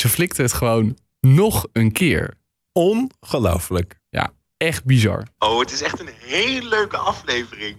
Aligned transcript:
ze 0.00 0.08
flikte 0.08 0.42
het 0.42 0.52
gewoon 0.52 0.96
nog 1.20 1.66
een 1.72 1.92
keer. 1.92 2.34
Ongelooflijk. 2.72 3.98
Ja, 4.08 4.30
echt 4.56 4.84
bizar. 4.84 5.26
Oh, 5.38 5.60
het 5.60 5.72
is 5.72 5.82
echt 5.82 6.00
een 6.00 6.10
hele 6.18 6.68
leuke 6.68 6.96
aflevering. 6.96 7.76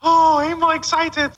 Oh, 0.00 0.40
helemaal 0.40 0.72
excited. 0.72 1.30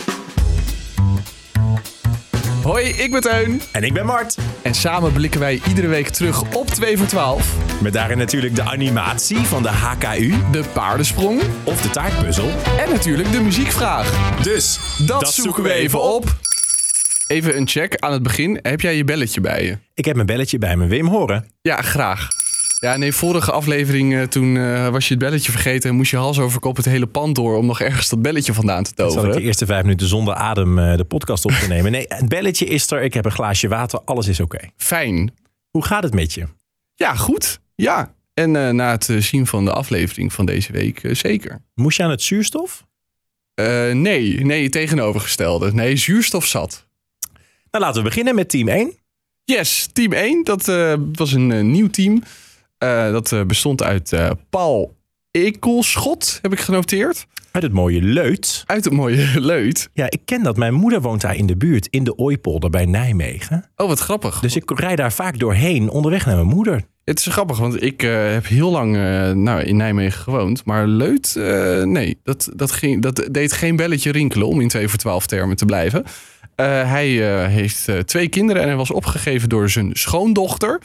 Hoi, 2.62 2.84
ik 2.84 3.10
ben 3.12 3.20
Teun. 3.20 3.62
En 3.72 3.82
ik 3.82 3.92
ben 3.92 4.06
Mart. 4.06 4.38
En 4.62 4.74
samen 4.74 5.12
blikken 5.12 5.40
wij 5.40 5.60
iedere 5.68 5.86
week 5.86 6.08
terug 6.08 6.54
op 6.54 6.66
2 6.66 6.98
voor 6.98 7.06
12. 7.06 7.80
Met 7.82 7.92
daarin 7.92 8.18
natuurlijk 8.18 8.54
de 8.54 8.62
animatie 8.62 9.38
van 9.38 9.62
de 9.62 9.68
HKU 9.68 10.34
De 10.50 10.64
paardensprong. 10.72 11.42
of 11.64 11.82
de 11.82 11.90
taartpuzzel. 11.90 12.48
En 12.78 12.92
natuurlijk 12.92 13.32
de 13.32 13.40
muziekvraag. 13.40 14.36
Dus 14.42 14.78
Dat, 15.06 15.32
zoeken 15.34 15.62
we 15.62 15.72
even 15.72 16.02
op. 16.02 16.36
Even 17.28 17.56
een 17.56 17.68
check 17.68 17.96
aan 17.96 18.12
het 18.12 18.22
begin. 18.22 18.58
Heb 18.62 18.80
jij 18.80 18.96
je 18.96 19.04
belletje 19.04 19.40
bij 19.40 19.64
je? 19.64 19.78
Ik 19.94 20.04
heb 20.04 20.14
mijn 20.14 20.26
belletje 20.26 20.58
bij 20.58 20.76
me. 20.76 20.86
Wim 20.86 21.06
horen. 21.06 21.44
Ja, 21.62 21.82
graag. 21.82 22.28
Ja, 22.80 22.96
nee, 22.96 23.12
vorige 23.12 23.52
aflevering 23.52 24.14
eh, 24.16 24.22
toen 24.22 24.56
eh, 24.56 24.88
was 24.88 25.08
je 25.08 25.14
het 25.14 25.22
belletje 25.22 25.52
vergeten 25.52 25.90
en 25.90 25.96
moest 25.96 26.10
je 26.10 26.16
hals 26.16 26.38
over 26.38 26.60
kop 26.60 26.76
het 26.76 26.84
hele 26.84 27.06
pand 27.06 27.34
door 27.34 27.56
om 27.56 27.66
nog 27.66 27.80
ergens 27.80 28.08
dat 28.08 28.22
belletje 28.22 28.54
vandaan 28.54 28.82
te 28.82 28.92
Zal 28.96 29.06
ik 29.06 29.12
de 29.14 29.20
toveren. 29.20 29.42
eerste 29.42 29.66
vijf 29.66 29.82
minuten 29.82 30.06
zonder 30.06 30.34
adem 30.34 30.78
eh, 30.78 30.96
de 30.96 31.04
podcast 31.04 31.44
op 31.44 31.50
te 31.50 31.68
nemen? 31.68 31.92
Nee, 31.92 32.04
het 32.08 32.28
belletje 32.28 32.66
is 32.66 32.90
er. 32.90 33.02
Ik 33.02 33.14
heb 33.14 33.24
een 33.24 33.30
glaasje 33.32 33.68
water. 33.68 34.00
Alles 34.04 34.28
is 34.28 34.40
oké. 34.40 34.58
Fijn. 34.76 35.34
Hoe 35.70 35.84
gaat 35.84 36.02
het 36.02 36.14
met 36.14 36.34
je? 36.34 36.46
Ja, 36.94 37.14
goed. 37.14 37.60
Ja. 37.74 38.14
En 38.34 38.50
na 38.76 38.90
het 38.90 39.08
zien 39.18 39.46
van 39.46 39.64
de 39.64 39.72
aflevering 39.72 40.32
van 40.32 40.46
deze 40.46 40.72
week, 40.72 41.00
zeker. 41.12 41.60
Moest 41.74 41.96
je 41.96 42.02
aan 42.02 42.10
het 42.10 42.22
zuurstof? 42.22 42.86
Nee, 43.92 44.44
nee, 44.44 44.68
tegenovergestelde. 44.68 45.72
Nee, 45.72 45.96
zuurstof 45.96 46.46
zat. 46.46 46.87
Nou, 47.78 47.90
laten 47.90 48.06
we 48.06 48.08
beginnen 48.08 48.34
met 48.34 48.48
team 48.48 48.68
1. 48.68 48.92
Yes, 49.44 49.88
team 49.92 50.12
1. 50.12 50.44
Dat 50.44 50.68
eh, 50.68 50.94
was 51.12 51.32
een 51.32 51.52
eh, 51.52 51.62
nieuw 51.62 51.88
team. 51.88 52.22
Eh, 52.78 53.12
dat 53.12 53.46
bestond 53.46 53.82
uit 53.82 54.16
Paul 54.50 54.96
Ekelschot, 55.30 56.38
heb 56.42 56.52
ik 56.52 56.60
genoteerd. 56.60 57.26
Uit 57.50 57.62
het 57.62 57.72
mooie 57.72 58.02
Leut. 58.02 58.62
Uit 58.66 58.84
het 58.84 58.92
mooie 58.92 59.26
Leut. 59.40 59.90
Ja, 59.92 60.10
ik 60.10 60.20
ken 60.24 60.42
dat. 60.42 60.56
Mijn 60.56 60.74
moeder 60.74 61.00
woont 61.00 61.20
daar 61.20 61.36
in 61.36 61.46
de 61.46 61.56
buurt, 61.56 61.86
in 61.90 62.04
de 62.04 62.16
Ooipolder 62.16 62.70
bij 62.70 62.86
Nijmegen. 62.86 63.70
Oh, 63.76 63.86
wat 63.86 64.00
grappig. 64.00 64.40
Dus 64.40 64.56
ik 64.56 64.70
rijd 64.78 64.96
daar 64.96 65.12
vaak 65.12 65.38
doorheen, 65.38 65.90
onderweg 65.90 66.26
naar 66.26 66.36
mijn 66.36 66.46
moeder. 66.46 66.82
Het 67.04 67.18
is 67.18 67.26
grappig, 67.26 67.58
want 67.58 67.82
ik 67.82 68.00
heb 68.00 68.46
heel 68.46 68.70
lang 68.70 68.96
nou, 69.36 69.60
in 69.60 69.76
Nijmegen 69.76 70.22
gewoond. 70.22 70.64
Maar 70.64 70.86
Leut, 70.86 71.34
nee, 71.84 72.18
dat, 72.22 72.50
dat, 72.54 72.70
ging, 72.70 73.02
dat 73.02 73.28
deed 73.30 73.52
geen 73.52 73.76
belletje 73.76 74.12
rinkelen 74.12 74.46
om 74.46 74.60
in 74.60 74.68
2 74.68 74.88
voor 74.88 74.98
12 74.98 75.26
termen 75.26 75.56
te 75.56 75.64
blijven. 75.64 76.04
Eh, 76.58 76.66
hij 76.66 77.42
eh, 77.42 77.48
heeft 77.48 77.88
eh, 77.88 77.98
twee 77.98 78.28
kinderen 78.28 78.62
en 78.62 78.68
hij 78.68 78.76
was 78.76 78.90
opgegeven 78.90 79.48
door 79.48 79.70
zijn 79.70 79.90
schoondochter. 79.92 80.80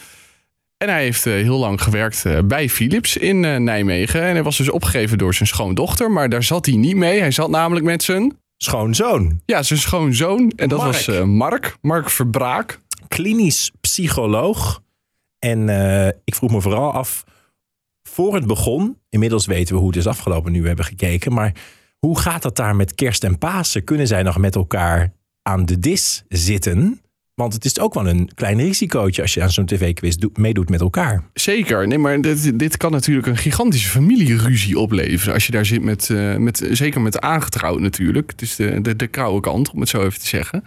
En 0.78 0.90
hij 0.90 1.04
heeft 1.04 1.24
heel 1.24 1.58
lang 1.58 1.82
gewerkt 1.82 2.48
bij 2.48 2.70
Philips 2.70 3.18
in 3.18 3.64
Nijmegen. 3.64 4.22
En 4.22 4.32
hij 4.32 4.44
was 4.44 4.58
dus 4.58 4.70
opgegeven 4.70 5.18
door 5.18 5.34
zijn 5.34 5.48
schoondochter. 5.48 6.12
Maar 6.12 6.30
daar 6.30 6.44
zat 6.44 6.66
hij 6.66 6.76
niet 6.76 6.96
mee. 6.96 7.20
Hij 7.20 7.32
zat 7.32 7.50
namelijk 7.50 7.86
met 7.86 8.04
zijn, 8.04 8.38
Schoonzoon. 8.58 9.42
ja, 9.46 9.64
zijn 9.64 9.80
schoonzoon. 9.80 10.52
En 10.56 10.70
dat 10.70 10.80
Mark. 10.80 11.06
was 11.06 11.26
Mark, 11.26 11.78
Mark 11.82 12.10
Verbraak. 12.10 12.80
klinisch 13.08 13.72
psycholoog. 13.82 14.82
En 15.40 15.70
ik 16.24 16.36
vroeg 16.36 16.52
me 16.52 16.62
vooral 16.62 16.92
af, 16.92 17.24
voor 18.04 18.36
het 18.36 18.48
begon, 18.48 18.98
inmiddels 19.10 19.46
weten 19.46 19.74
we 19.74 19.80
hoe 19.80 19.90
het 19.90 19.98
is 19.98 20.08
afgelopen 20.08 20.52
nu 20.52 20.62
we 20.62 20.68
hebben 20.68 20.86
gekeken, 20.86 21.34
maar 21.34 21.56
hoe 22.00 22.20
gaat 22.20 22.42
dat 22.42 22.56
daar 22.56 22.76
met 22.76 22.96
kerst 22.96 23.24
en 23.24 23.38
Pasen? 23.38 23.84
Kunnen 23.84 24.08
zij 24.08 24.24
nog 24.24 24.38
met 24.38 24.56
elkaar 24.56 25.14
aan 25.44 25.66
de 25.66 25.80
dis 25.80 26.24
zitten? 26.30 27.02
Want 27.34 27.54
het 27.54 27.66
is 27.66 27.80
ook 27.80 27.94
wel 27.94 28.08
een 28.08 28.30
klein 28.36 28.58
risicootje 28.58 29.22
als 29.22 29.34
je 29.34 29.42
aan 29.42 29.52
zo'n 29.52 29.66
tv-quiz 29.66 30.16
doet- 30.16 30.38
meedoet 30.38 30.70
met 30.70 30.82
elkaar. 30.82 31.24
Zeker. 31.34 31.88
Nee, 31.88 31.98
maar 31.98 32.22
dit, 32.22 32.60
dit 32.60 32.78
kan 32.78 32.92
natuurlijk 32.92 33.28
een 33.28 33.38
gigantische 33.38 33.90
familieruzie 33.90 34.80
opleveren. 34.80 35.34
Als 35.34 35.46
je 35.46 35.52
daar 35.52 35.66
zit 35.66 35.82
met, 35.84 36.10
eh, 36.10 36.36
met 36.36 36.68
zeker 36.72 37.02
met 37.02 37.20
aangetrouwd 37.22 37.80
natuurlijk. 37.80 38.32
Het 38.32 38.42
is 38.42 38.56
de, 38.56 38.82
de, 38.82 38.96
de 38.96 39.08
koude 39.08 39.40
kant, 39.40 39.72
om 39.72 39.80
het 39.80 39.90
zo 39.90 40.06
even 40.06 40.20
te 40.20 40.28
zeggen. 40.28 40.64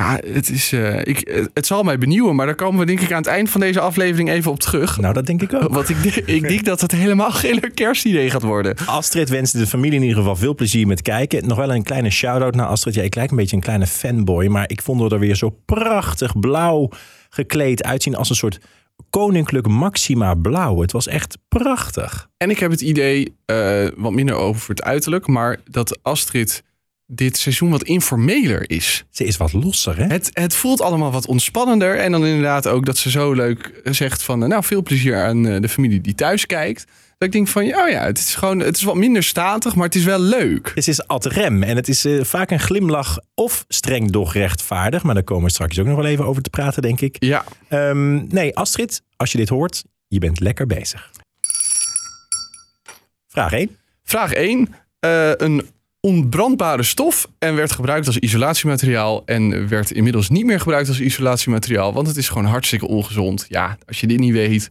Ja, 0.00 0.20
het, 0.26 0.50
is, 0.50 0.72
eh, 0.72 0.98
ik, 1.04 1.48
het 1.54 1.66
zal 1.66 1.82
mij 1.82 1.98
benieuwen, 1.98 2.34
maar 2.34 2.46
daar 2.46 2.54
komen 2.54 2.80
we 2.80 2.86
denk 2.86 3.00
ik 3.00 3.10
aan 3.12 3.16
het 3.16 3.26
eind 3.26 3.50
van 3.50 3.60
deze 3.60 3.80
aflevering 3.80 4.30
even 4.30 4.50
op 4.50 4.60
terug. 4.60 4.98
Nou, 5.00 5.14
dat 5.14 5.26
denk 5.26 5.42
ik 5.42 5.54
ook. 5.54 5.74
Want 5.74 5.88
ik, 5.88 6.02
denk- 6.02 6.14
ik 6.14 6.48
denk 6.48 6.64
dat 6.64 6.80
het 6.80 6.92
helemaal 6.92 7.30
geen 7.30 7.74
kerstidee 7.74 8.30
gaat 8.30 8.42
worden. 8.42 8.76
Astrid 8.86 9.28
wenste 9.28 9.58
de 9.58 9.66
familie 9.66 9.96
in 9.96 10.02
ieder 10.02 10.16
geval 10.18 10.36
veel 10.36 10.54
plezier 10.54 10.86
met 10.86 11.02
kijken. 11.02 11.48
Nog 11.48 11.56
wel 11.58 11.74
een 11.74 11.82
kleine 11.82 12.10
shout-out 12.10 12.54
naar 12.54 12.66
Astrid. 12.66 12.94
Ja, 12.94 13.02
ik 13.02 13.14
lijk 13.14 13.30
een 13.30 13.36
beetje 13.36 13.56
een 13.56 13.62
kleine 13.62 13.86
fanboy, 13.86 14.46
maar 14.46 14.64
ik 14.70 14.82
vond 14.82 15.00
haar 15.00 15.12
er 15.12 15.18
weer 15.18 15.36
zo 15.36 15.50
prachtig 15.64 16.38
blauw 16.38 16.88
gekleed 17.30 17.84
uitzien 17.84 18.14
als 18.16 18.30
een 18.30 18.36
soort 18.36 18.60
koninklijk 19.10 19.66
Maxima 19.68 20.34
blauw. 20.34 20.80
Het 20.80 20.92
was 20.92 21.06
echt 21.06 21.38
prachtig. 21.48 22.28
En 22.36 22.50
ik 22.50 22.58
heb 22.58 22.70
het 22.70 22.80
idee, 22.80 23.36
eh, 23.46 23.86
wat 23.96 24.12
minder 24.12 24.34
over 24.34 24.70
het 24.70 24.82
uiterlijk, 24.82 25.26
maar 25.26 25.60
dat 25.64 25.98
Astrid 26.02 26.62
dit 27.12 27.36
seizoen 27.36 27.70
wat 27.70 27.82
informeler 27.82 28.70
is. 28.70 29.04
Ze 29.10 29.24
is 29.24 29.36
wat 29.36 29.52
losser, 29.52 29.96
hè? 29.96 30.06
Het, 30.06 30.30
het 30.32 30.54
voelt 30.54 30.80
allemaal 30.80 31.12
wat 31.12 31.26
ontspannender. 31.26 31.98
En 31.98 32.12
dan 32.12 32.26
inderdaad 32.26 32.68
ook 32.68 32.86
dat 32.86 32.98
ze 32.98 33.10
zo 33.10 33.32
leuk 33.32 33.80
zegt 33.84 34.22
van... 34.22 34.38
nou, 34.38 34.64
veel 34.64 34.82
plezier 34.82 35.22
aan 35.22 35.46
eh, 35.46 35.60
de 35.60 35.68
familie 35.68 36.00
die 36.00 36.14
thuis 36.14 36.46
kijkt. 36.46 36.84
Dat 37.18 37.28
ik 37.28 37.32
denk 37.32 37.48
van, 37.48 37.66
ja, 37.66 37.84
oh 37.84 37.90
ja, 37.90 38.04
het 38.04 38.18
is 38.18 38.34
gewoon... 38.34 38.58
het 38.58 38.76
is 38.76 38.82
wat 38.82 38.94
minder 38.94 39.22
statig, 39.22 39.74
maar 39.74 39.86
het 39.86 39.94
is 39.94 40.04
wel 40.04 40.18
leuk. 40.18 40.72
Het 40.74 40.88
is 40.88 41.06
ad 41.06 41.26
rem 41.26 41.62
en 41.62 41.76
het 41.76 41.88
is 41.88 42.04
eh, 42.04 42.24
vaak 42.24 42.50
een 42.50 42.60
glimlach 42.60 43.18
of 43.34 43.64
streng 43.68 44.10
doch 44.10 44.34
rechtvaardig. 44.34 45.02
Maar 45.02 45.14
daar 45.14 45.22
komen 45.22 45.44
we 45.44 45.50
straks 45.50 45.78
ook 45.78 45.86
nog 45.86 45.96
wel 45.96 46.06
even 46.06 46.26
over 46.26 46.42
te 46.42 46.50
praten, 46.50 46.82
denk 46.82 47.00
ik. 47.00 47.16
Ja, 47.18 47.44
Ehm, 47.70 48.26
nee, 48.34 48.56
Astrid, 48.56 49.02
als 49.16 49.32
je 49.32 49.38
dit 49.38 49.48
hoort, 49.48 49.84
je 50.08 50.18
bent 50.18 50.40
lekker 50.40 50.66
bezig. 50.66 51.10
Vraag 53.28 53.52
1. 53.52 53.76
vraag 54.04 54.32
1. 54.32 54.74
Eh, 54.98 55.30
een 55.36 55.70
onbrandbare 56.00 56.82
stof 56.82 57.28
en 57.38 57.54
werd 57.54 57.72
gebruikt 57.72 58.06
als 58.06 58.18
isolatiemateriaal... 58.18 59.22
en 59.24 59.68
werd 59.68 59.90
inmiddels 59.90 60.28
niet 60.28 60.44
meer 60.44 60.60
gebruikt 60.60 60.88
als 60.88 61.00
isolatiemateriaal... 61.00 61.92
want 61.92 62.06
het 62.06 62.16
is 62.16 62.28
gewoon 62.28 62.44
hartstikke 62.44 62.86
ongezond. 62.86 63.46
Ja, 63.48 63.78
als 63.86 64.00
je 64.00 64.06
dit 64.06 64.18
niet 64.18 64.32
weet, 64.32 64.70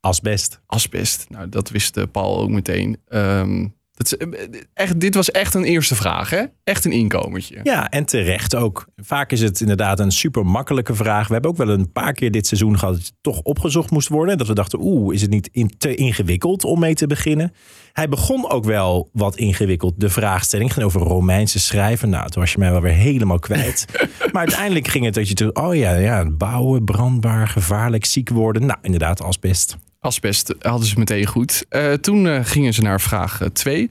Asbest. 0.00 0.60
asbest. 0.66 1.26
Nou, 1.28 1.48
dat 1.48 1.70
wist 1.70 1.96
eh, 1.96 2.04
Paul 2.12 2.38
ook 2.38 2.50
meteen. 2.50 2.98
Ehm, 3.08 3.66
dat 3.94 4.06
is, 4.06 4.16
eh, 4.16 4.42
echt, 4.74 5.00
dit 5.00 5.14
was 5.14 5.30
echt 5.30 5.54
een 5.54 5.64
eerste 5.64 5.94
vraag, 5.94 6.30
hè? 6.30 6.42
Echt 6.64 6.84
een 6.84 6.92
inkomertje. 6.92 7.60
Ja, 7.62 7.90
en 7.90 8.04
terecht 8.04 8.54
ook. 8.54 8.86
Vaak 8.96 9.32
is 9.32 9.40
het 9.40 9.60
inderdaad 9.60 10.00
een 10.00 10.10
super 10.10 10.46
makkelijke 10.46 10.94
vraag. 10.94 11.26
We 11.26 11.32
hebben 11.32 11.50
ook 11.50 11.56
wel 11.56 11.68
een 11.68 11.92
paar 11.92 12.12
keer 12.12 12.30
dit 12.30 12.46
seizoen 12.46 12.78
gehad 12.78 12.94
dat 12.94 13.04
het 13.04 13.12
toch 13.20 13.40
opgezocht 13.40 13.90
moest 13.90 14.08
worden. 14.08 14.38
Dat 14.38 14.46
we 14.46 14.54
dachten, 14.54 14.78
oeh, 14.82 15.14
is 15.14 15.20
het 15.22 15.30
niet 15.30 15.48
in- 15.52 15.74
te 15.78 15.94
ingewikkeld 15.94 16.64
om 16.64 16.78
mee 16.80 16.94
te 16.94 17.06
beginnen? 17.06 17.52
Hij 17.92 18.08
begon 18.08 18.50
ook 18.50 18.64
wel 18.64 19.08
wat 19.12 19.36
ingewikkeld. 19.36 19.94
De 20.00 20.08
vraagstelling 20.08 20.72
ging 20.72 20.86
over 20.86 21.00
Romeinse 21.00 21.58
schrijven. 21.58 22.10
Nou, 22.10 22.28
toen 22.28 22.42
was 22.42 22.52
je 22.52 22.58
mij 22.58 22.70
wel 22.70 22.80
weer 22.80 22.92
helemaal 22.92 23.38
kwijt. 23.38 23.84
maar 24.32 24.42
uiteindelijk 24.42 24.88
ging 24.88 25.04
het 25.04 25.14
dat 25.14 25.28
je 25.28 25.34
toen, 25.34 25.56
oh 25.56 25.74
ja, 25.74 25.94
ja, 25.94 26.30
bouwen, 26.30 26.84
brandbaar, 26.84 27.48
gevaarlijk, 27.48 28.04
ziek 28.04 28.28
worden. 28.28 28.66
Nou, 28.66 28.78
inderdaad, 28.82 29.22
asbest. 29.22 29.76
Asbest 30.12 30.54
hadden 30.60 30.88
ze 30.88 30.98
meteen 30.98 31.26
goed. 31.26 31.64
Eh, 31.68 31.92
toen 31.92 32.26
eh, 32.26 32.40
gingen 32.42 32.74
ze 32.74 32.82
naar 32.82 33.00
vraag 33.00 33.40
2. 33.52 33.86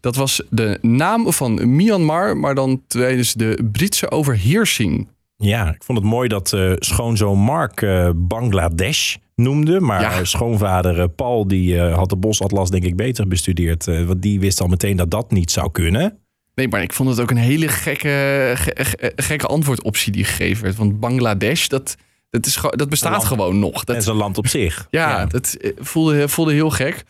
Dat 0.00 0.16
was 0.16 0.42
de 0.50 0.78
naam 0.80 1.32
van 1.32 1.74
Myanmar, 1.76 2.36
maar 2.36 2.54
dan 2.54 2.82
tijdens 2.86 3.32
de 3.32 3.68
Britse 3.72 4.10
overheersing. 4.10 5.08
Ja, 5.36 5.68
ik 5.74 5.84
vond 5.84 5.98
het 5.98 6.06
mooi 6.06 6.28
dat 6.28 6.52
eh, 6.52 6.72
schoonzoon 6.78 7.38
Mark 7.38 7.82
eh, 7.82 8.10
Bangladesh 8.16 9.16
noemde. 9.34 9.80
Maar 9.80 10.00
Ja. 10.00 10.24
schoonvader 10.24 11.00
eh, 11.00 11.06
Paul 11.16 11.48
die 11.48 11.78
eh, 11.78 11.94
had 11.94 12.08
de 12.08 12.16
bosatlas 12.16 12.70
denk 12.70 12.84
ik 12.84 12.96
beter 12.96 13.28
bestudeerd. 13.28 13.86
eh, 13.88 14.04
want 14.04 14.22
die 14.22 14.40
wist 14.40 14.60
al 14.60 14.66
meteen 14.68 14.96
dat 14.96 15.10
dat 15.10 15.30
niet 15.30 15.50
zou 15.50 15.70
kunnen. 15.70 16.18
Nee, 16.54 16.68
maar 16.68 16.82
ik 16.82 16.92
vond 16.92 17.08
het 17.08 17.20
ook 17.20 17.30
een 17.30 17.36
hele 17.36 17.68
gekke, 17.68 18.52
ge- 18.56 18.84
ge- 18.84 19.12
gekke 19.16 19.46
antwoordoptie 19.46 20.12
die 20.12 20.24
gegeven 20.24 20.62
werd. 20.64 20.76
Want 20.76 21.00
Bangladesh, 21.00 21.66
dat, 21.66 21.96
dat, 22.32 22.46
is, 22.46 22.60
dat 22.70 22.88
bestaat 22.88 23.24
gewoon 23.24 23.58
nog. 23.58 23.72
Dat 23.72 23.86
Dat, 23.86 23.96
is 23.96 24.06
een 24.06 24.14
land 24.14 24.38
op 24.38 24.46
zich. 24.46 24.86
ja, 24.90 25.26
dat 25.26 25.54
eh, 25.54 25.70
voelde, 25.78 26.28
voelde 26.28 26.52
heel 26.52 26.70
gek. 26.70 27.04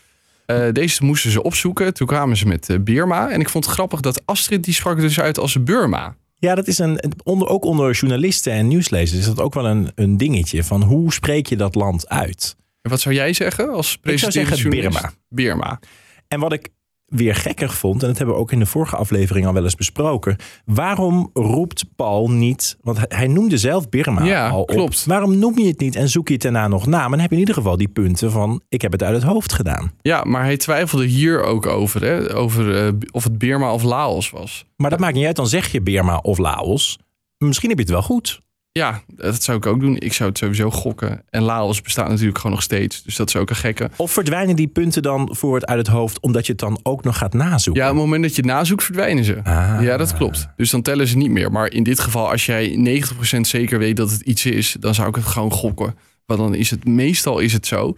Eh, 0.46 0.68
deze 0.72 1.04
moesten 1.04 1.30
ze 1.30 1.42
opzoeken. 1.42 1.94
Toen 1.94 2.06
kwamen 2.06 2.36
ze 2.36 2.46
met 2.46 2.68
eh, 2.68 2.78
Birma. 2.80 3.30
En 3.30 3.40
ik 3.40 3.48
vond 3.48 3.64
het 3.64 3.74
grappig 3.74 4.00
dat 4.00 4.22
Astrid 4.24 4.64
die 4.64 4.74
sprak 4.74 5.00
dus 5.00 5.20
uit 5.20 5.38
als 5.38 5.62
Burma. 5.62 6.16
Ja, 6.38 6.54
dat 6.54 6.66
is 6.66 6.78
een, 6.78 7.12
onder, 7.24 7.48
ook 7.48 7.64
onder 7.64 7.92
journalisten 7.92 8.52
en 8.52 8.68
nieuwslezers 8.68 9.20
is 9.20 9.26
dat 9.26 9.40
ook 9.40 9.54
wel 9.54 9.66
een, 9.66 9.92
een 9.94 10.16
dingetje. 10.16 10.64
Van 10.64 10.82
hoe 10.82 11.12
spreek 11.12 11.46
je 11.46 11.56
dat 11.56 11.74
land 11.74 12.08
uit? 12.08 12.56
En 12.82 12.90
wat 12.90 13.00
zou 13.00 13.14
jij 13.14 13.32
zeggen 13.32 13.68
als 13.68 13.86
zou 13.86 13.98
presenterend 14.00 14.48
zeggen 14.48 14.70
journalist? 14.70 15.16
Birma. 15.28 15.80
En 16.28 16.40
wat 16.40 16.52
ik 16.52 16.68
weer 17.12 17.34
gekker 17.34 17.70
vond, 17.70 18.02
en 18.02 18.08
dat 18.08 18.16
hebben 18.18 18.34
we 18.34 18.40
ook 18.40 18.52
in 18.52 18.58
de 18.58 18.66
vorige 18.66 18.96
aflevering 18.96 19.46
al 19.46 19.52
wel 19.52 19.62
eens 19.64 19.74
besproken. 19.74 20.36
Waarom 20.64 21.30
roept 21.32 21.84
Paul 21.96 22.30
niet, 22.30 22.76
want 22.80 22.98
hij- 23.08 23.26
noemde 23.26 23.58
zelf 23.58 23.88
Birma 23.88 24.24
Ja, 24.24 24.48
al 24.48 24.60
op. 24.60 24.66
klopt. 24.68 25.04
Waarom 25.06 25.38
noem 25.38 25.58
je 25.58 25.66
het 25.66 25.80
niet 25.80 25.96
en 25.96 26.08
zoek 26.08 26.26
je 26.28 26.32
het 26.32 26.42
daarna 26.42 26.68
nog 26.68 26.86
na? 26.86 26.98
Maar 27.00 27.10
dan 27.10 27.18
heb 27.20 27.28
je 27.28 27.34
in 27.34 27.40
ieder 27.40 27.54
geval 27.54 27.76
die 27.76 27.88
punten 27.88 28.30
van, 28.30 28.62
ik 28.68 28.82
heb 28.82 28.92
het 28.92 29.02
uit 29.02 29.14
het 29.14 29.22
hoofd 29.24 29.52
gedaan. 29.52 29.92
Ja, 30.02 30.24
maar 30.24 30.42
hij 30.44 30.56
twijfelde 30.56 31.04
hier 31.06 31.42
ook 31.42 31.66
over, 31.66 32.02
hè? 32.04 32.34
over 32.36 32.86
eh, 32.86 32.92
of 33.10 33.24
het 33.24 33.38
Birma 33.38 33.72
of 33.72 33.82
Laos 33.82 34.30
was. 34.30 34.64
Maar 34.76 34.90
dat 34.90 34.98
maakt 34.98 35.14
niet 35.14 35.26
uit, 35.26 35.36
dan 35.36 35.46
zeg 35.46 35.72
je 35.72 35.80
Birma 35.82 36.16
of 36.16 36.38
Laos. 36.38 36.98
Misschien 37.38 37.68
heb 37.68 37.78
je 37.78 37.84
het 37.84 37.92
wel 37.92 38.02
goed. 38.02 38.40
Ja, 38.72 39.02
dat 39.06 39.42
zou 39.42 39.58
ik 39.58 39.66
ook 39.66 39.80
doen. 39.80 39.96
Ik 39.98 40.12
zou 40.12 40.28
het 40.28 40.38
sowieso 40.38 40.70
gokken. 40.70 41.22
En 41.30 41.42
Laos 41.42 41.80
bestaat 41.80 42.08
natuurlijk 42.08 42.36
gewoon 42.36 42.52
nog 42.52 42.62
steeds. 42.62 43.02
Dus 43.02 43.16
dat 43.16 43.28
is 43.28 43.36
ook 43.36 43.50
een 43.50 43.56
gekke. 43.56 43.90
Of 43.96 44.12
verdwijnen 44.12 44.56
die 44.56 44.66
punten 44.66 45.02
dan 45.02 45.28
voor 45.32 45.54
het 45.54 45.66
uit 45.66 45.78
het 45.78 45.86
hoofd 45.86 46.20
omdat 46.20 46.46
je 46.46 46.52
het 46.52 46.60
dan 46.60 46.80
ook 46.82 47.04
nog 47.04 47.18
gaat 47.18 47.32
nazoeken? 47.32 47.82
Ja, 47.82 47.88
op 47.88 47.94
het 47.94 48.04
moment 48.04 48.22
dat 48.22 48.34
je 48.36 48.42
het 48.42 48.50
nazoekt, 48.50 48.84
verdwijnen 48.84 49.24
ze. 49.24 49.40
Ah. 49.44 49.78
Ja, 49.80 49.96
dat 49.96 50.14
klopt. 50.14 50.48
Dus 50.56 50.70
dan 50.70 50.82
tellen 50.82 51.06
ze 51.06 51.16
niet 51.16 51.30
meer. 51.30 51.52
Maar 51.52 51.70
in 51.70 51.82
dit 51.82 52.00
geval, 52.00 52.30
als 52.30 52.46
jij 52.46 53.00
90% 53.36 53.40
zeker 53.40 53.78
weet 53.78 53.96
dat 53.96 54.10
het 54.10 54.20
iets 54.20 54.46
is, 54.46 54.76
dan 54.80 54.94
zou 54.94 55.08
ik 55.08 55.14
het 55.14 55.24
gewoon 55.24 55.52
gokken. 55.52 55.94
Want 56.26 56.40
dan 56.40 56.54
is 56.54 56.70
het 56.70 56.84
meestal 56.84 57.38
is 57.38 57.52
het 57.52 57.66
zo. 57.66 57.96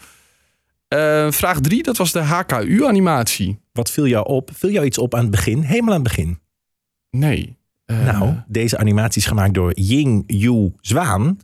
Eh, 0.89 1.31
vraag 1.31 1.61
3, 1.61 1.83
dat 1.83 1.97
was 1.97 2.13
de 2.13 2.21
HKU-animatie. 2.21 3.59
Wat 3.73 3.91
viel 3.91 4.07
jou 4.07 4.27
op? 4.27 4.51
Viel 4.55 4.71
jou 4.71 4.87
iets 4.87 4.99
op 4.99 5.15
aan 5.15 5.23
het 5.23 5.31
begin? 5.31 5.61
Helemaal 5.61 5.95
aan 5.95 6.01
het 6.01 6.09
begin. 6.09 6.39
Nee. 7.11 7.57
Eh, 7.85 8.05
Nou, 8.05 8.35
deze 8.47 8.79
animatie 8.79 9.21
is 9.21 9.27
gemaakt 9.29 9.55
door 9.55 9.73
Ying 9.75 10.25
Yu 10.27 10.73
Zwaan. 10.81 11.39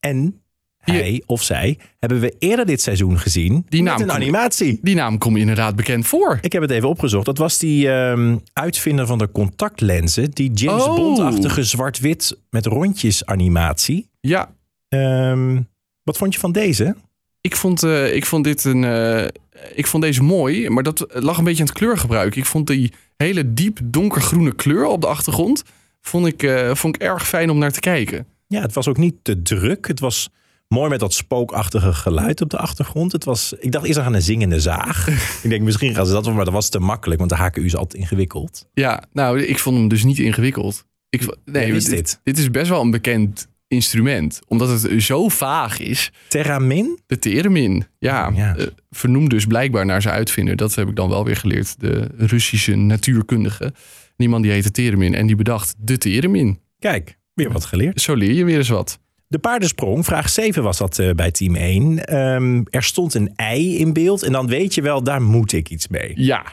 En 0.00 0.34
hij 0.80 1.22
of 1.26 1.42
zij 1.42 1.78
hebben 1.98 2.20
we 2.20 2.34
eerder 2.38 2.66
dit 2.66 2.80
seizoen 2.82 3.18
gezien 3.18 3.66
Die 3.68 3.82
met 3.82 3.92
naam 3.92 4.00
een 4.00 4.06
kom- 4.06 4.16
animatie. 4.16 4.78
Die 4.82 4.94
naam 4.94 5.18
komt 5.18 5.34
je 5.34 5.40
inderdaad 5.40 5.76
bekend 5.76 6.06
voor. 6.06 6.38
Ik 6.40 6.52
heb 6.52 6.62
het 6.62 6.70
even 6.70 6.88
opgezocht. 6.88 7.26
Dat 7.26 7.38
was 7.38 7.58
die 7.58 7.90
ehm, 7.90 8.36
uitvinder 8.52 9.06
van 9.06 9.18
de 9.18 9.30
contactlenzen. 9.32 10.30
Die 10.30 10.50
James 10.52 10.82
Oh. 10.84 10.94
Bond-achtige 10.96 11.62
zwart-wit 11.62 12.38
met 12.50 12.66
rondjes 12.66 13.24
animatie. 13.26 14.08
Ja, 14.20 14.54
Ehm, 14.88 15.60
wat 16.02 16.16
vond 16.16 16.34
je 16.34 16.40
van 16.40 16.52
deze? 16.52 16.96
ik 17.40 17.56
vond, 17.56 17.82
eh, 17.82 18.14
ik 18.14 18.26
vond 18.26 18.44
dit 18.44 18.64
een. 18.64 18.84
eh, 18.84 19.26
ik 19.74 19.86
vond 19.86 20.02
deze 20.02 20.22
mooi, 20.22 20.68
maar 20.70 20.82
dat 20.82 21.06
lag 21.08 21.38
een 21.38 21.44
beetje 21.44 21.62
aan 21.62 21.68
het 21.68 21.78
kleurgebruik. 21.78 22.36
Ik 22.36 22.46
vond 22.46 22.66
die 22.66 22.92
hele 23.24 23.52
diep 23.54 23.78
donkergroene 23.84 24.54
kleur 24.54 24.86
op 24.86 25.00
de 25.00 25.06
achtergrond. 25.06 25.62
Vond 26.00 26.26
ik, 26.26 26.42
eh, 26.42 26.74
vond 26.74 26.94
ik 26.94 27.02
erg 27.02 27.28
fijn 27.28 27.50
om 27.50 27.58
naar 27.58 27.72
te 27.72 27.80
kijken. 27.80 28.26
Ja, 28.46 28.60
het 28.60 28.72
was 28.72 28.88
ook 28.88 28.96
niet 28.96 29.14
te 29.22 29.42
druk. 29.42 29.86
Het 29.86 30.00
was 30.00 30.30
mooi 30.68 30.90
met 30.90 31.00
dat 31.00 31.12
spookachtige 31.12 31.92
geluid 31.92 32.40
op 32.40 32.50
de 32.50 32.58
achtergrond. 32.58 33.12
Het 33.12 33.24
was, 33.24 33.52
ik 33.58 33.72
dacht 33.72 33.86
eerst 33.86 33.98
aan 33.98 34.14
een 34.14 34.22
zingende 34.22 34.60
zaag. 34.60 35.08
ik 35.42 35.50
denk 35.50 35.62
misschien 35.62 35.94
gaan 35.94 36.06
ze 36.06 36.12
dat 36.12 36.24
wel, 36.24 36.34
maar 36.34 36.44
dat 36.44 36.54
was 36.54 36.68
te 36.68 36.78
makkelijk. 36.78 37.18
Want 37.18 37.30
de 37.30 37.36
HKU 37.36 37.64
is 37.64 37.76
altijd 37.76 38.02
ingewikkeld. 38.02 38.68
Ja, 38.74 39.02
nou, 39.12 39.42
ik 39.42 39.58
vond 39.58 39.76
hem 39.76 39.88
dus 39.88 40.04
niet 40.04 40.18
ingewikkeld. 40.18 40.84
Ik, 41.08 41.36
nee, 41.44 41.72
is 41.72 41.84
dit, 41.84 41.94
dit? 41.94 42.20
dit 42.22 42.38
is 42.38 42.50
best 42.50 42.68
wel 42.68 42.80
een 42.80 42.90
bekend 42.90 43.48
instrument. 43.74 44.40
Omdat 44.46 44.82
het 44.82 45.02
zo 45.02 45.28
vaag 45.28 45.78
is. 45.78 46.12
Terramin? 46.28 46.98
De 47.06 47.18
theremin. 47.18 47.86
Ja, 47.98 48.30
Ja. 48.34 48.56
eh, 48.56 48.66
vernoemd 48.90 49.30
dus 49.30 49.44
blijkbaar 49.46 49.86
naar 49.86 50.02
zijn 50.02 50.14
uitvinder. 50.14 50.56
Dat 50.56 50.74
heb 50.74 50.88
ik 50.88 50.96
dan 50.96 51.08
wel 51.08 51.24
weer 51.24 51.36
geleerd. 51.36 51.80
De 51.80 52.08
Russische 52.16 52.74
natuurkundige. 52.76 53.72
Die 54.16 54.28
man 54.28 54.42
die 54.42 54.50
heette 54.50 54.70
theremin. 54.70 55.14
En 55.14 55.26
die 55.26 55.36
bedacht 55.36 55.74
de 55.78 55.98
theremin. 55.98 56.58
Kijk, 56.78 57.18
weer 57.34 57.52
wat 57.52 57.64
geleerd. 57.64 58.00
Zo 58.00 58.14
leer 58.14 58.32
je 58.32 58.44
weer 58.44 58.56
eens 58.58 58.68
wat. 58.68 58.98
De 59.26 59.38
paardensprong, 59.38 60.04
vraag 60.04 60.28
7 60.28 60.62
was 60.62 60.78
dat 60.78 60.98
eh, 60.98 61.10
bij 61.10 61.30
team 61.30 61.54
1. 61.56 62.04
Ehm, 62.06 62.62
er 62.70 62.82
stond 62.82 63.14
een 63.14 63.32
ei 63.36 63.78
in 63.78 63.92
beeld 63.92 64.22
en 64.22 64.32
dan 64.32 64.46
weet 64.46 64.74
je 64.74 64.82
wel, 64.82 65.02
daar 65.02 65.22
moet 65.22 65.52
ik 65.52 65.68
iets 65.70 65.88
mee. 65.88 66.12
Ja. 66.14 66.44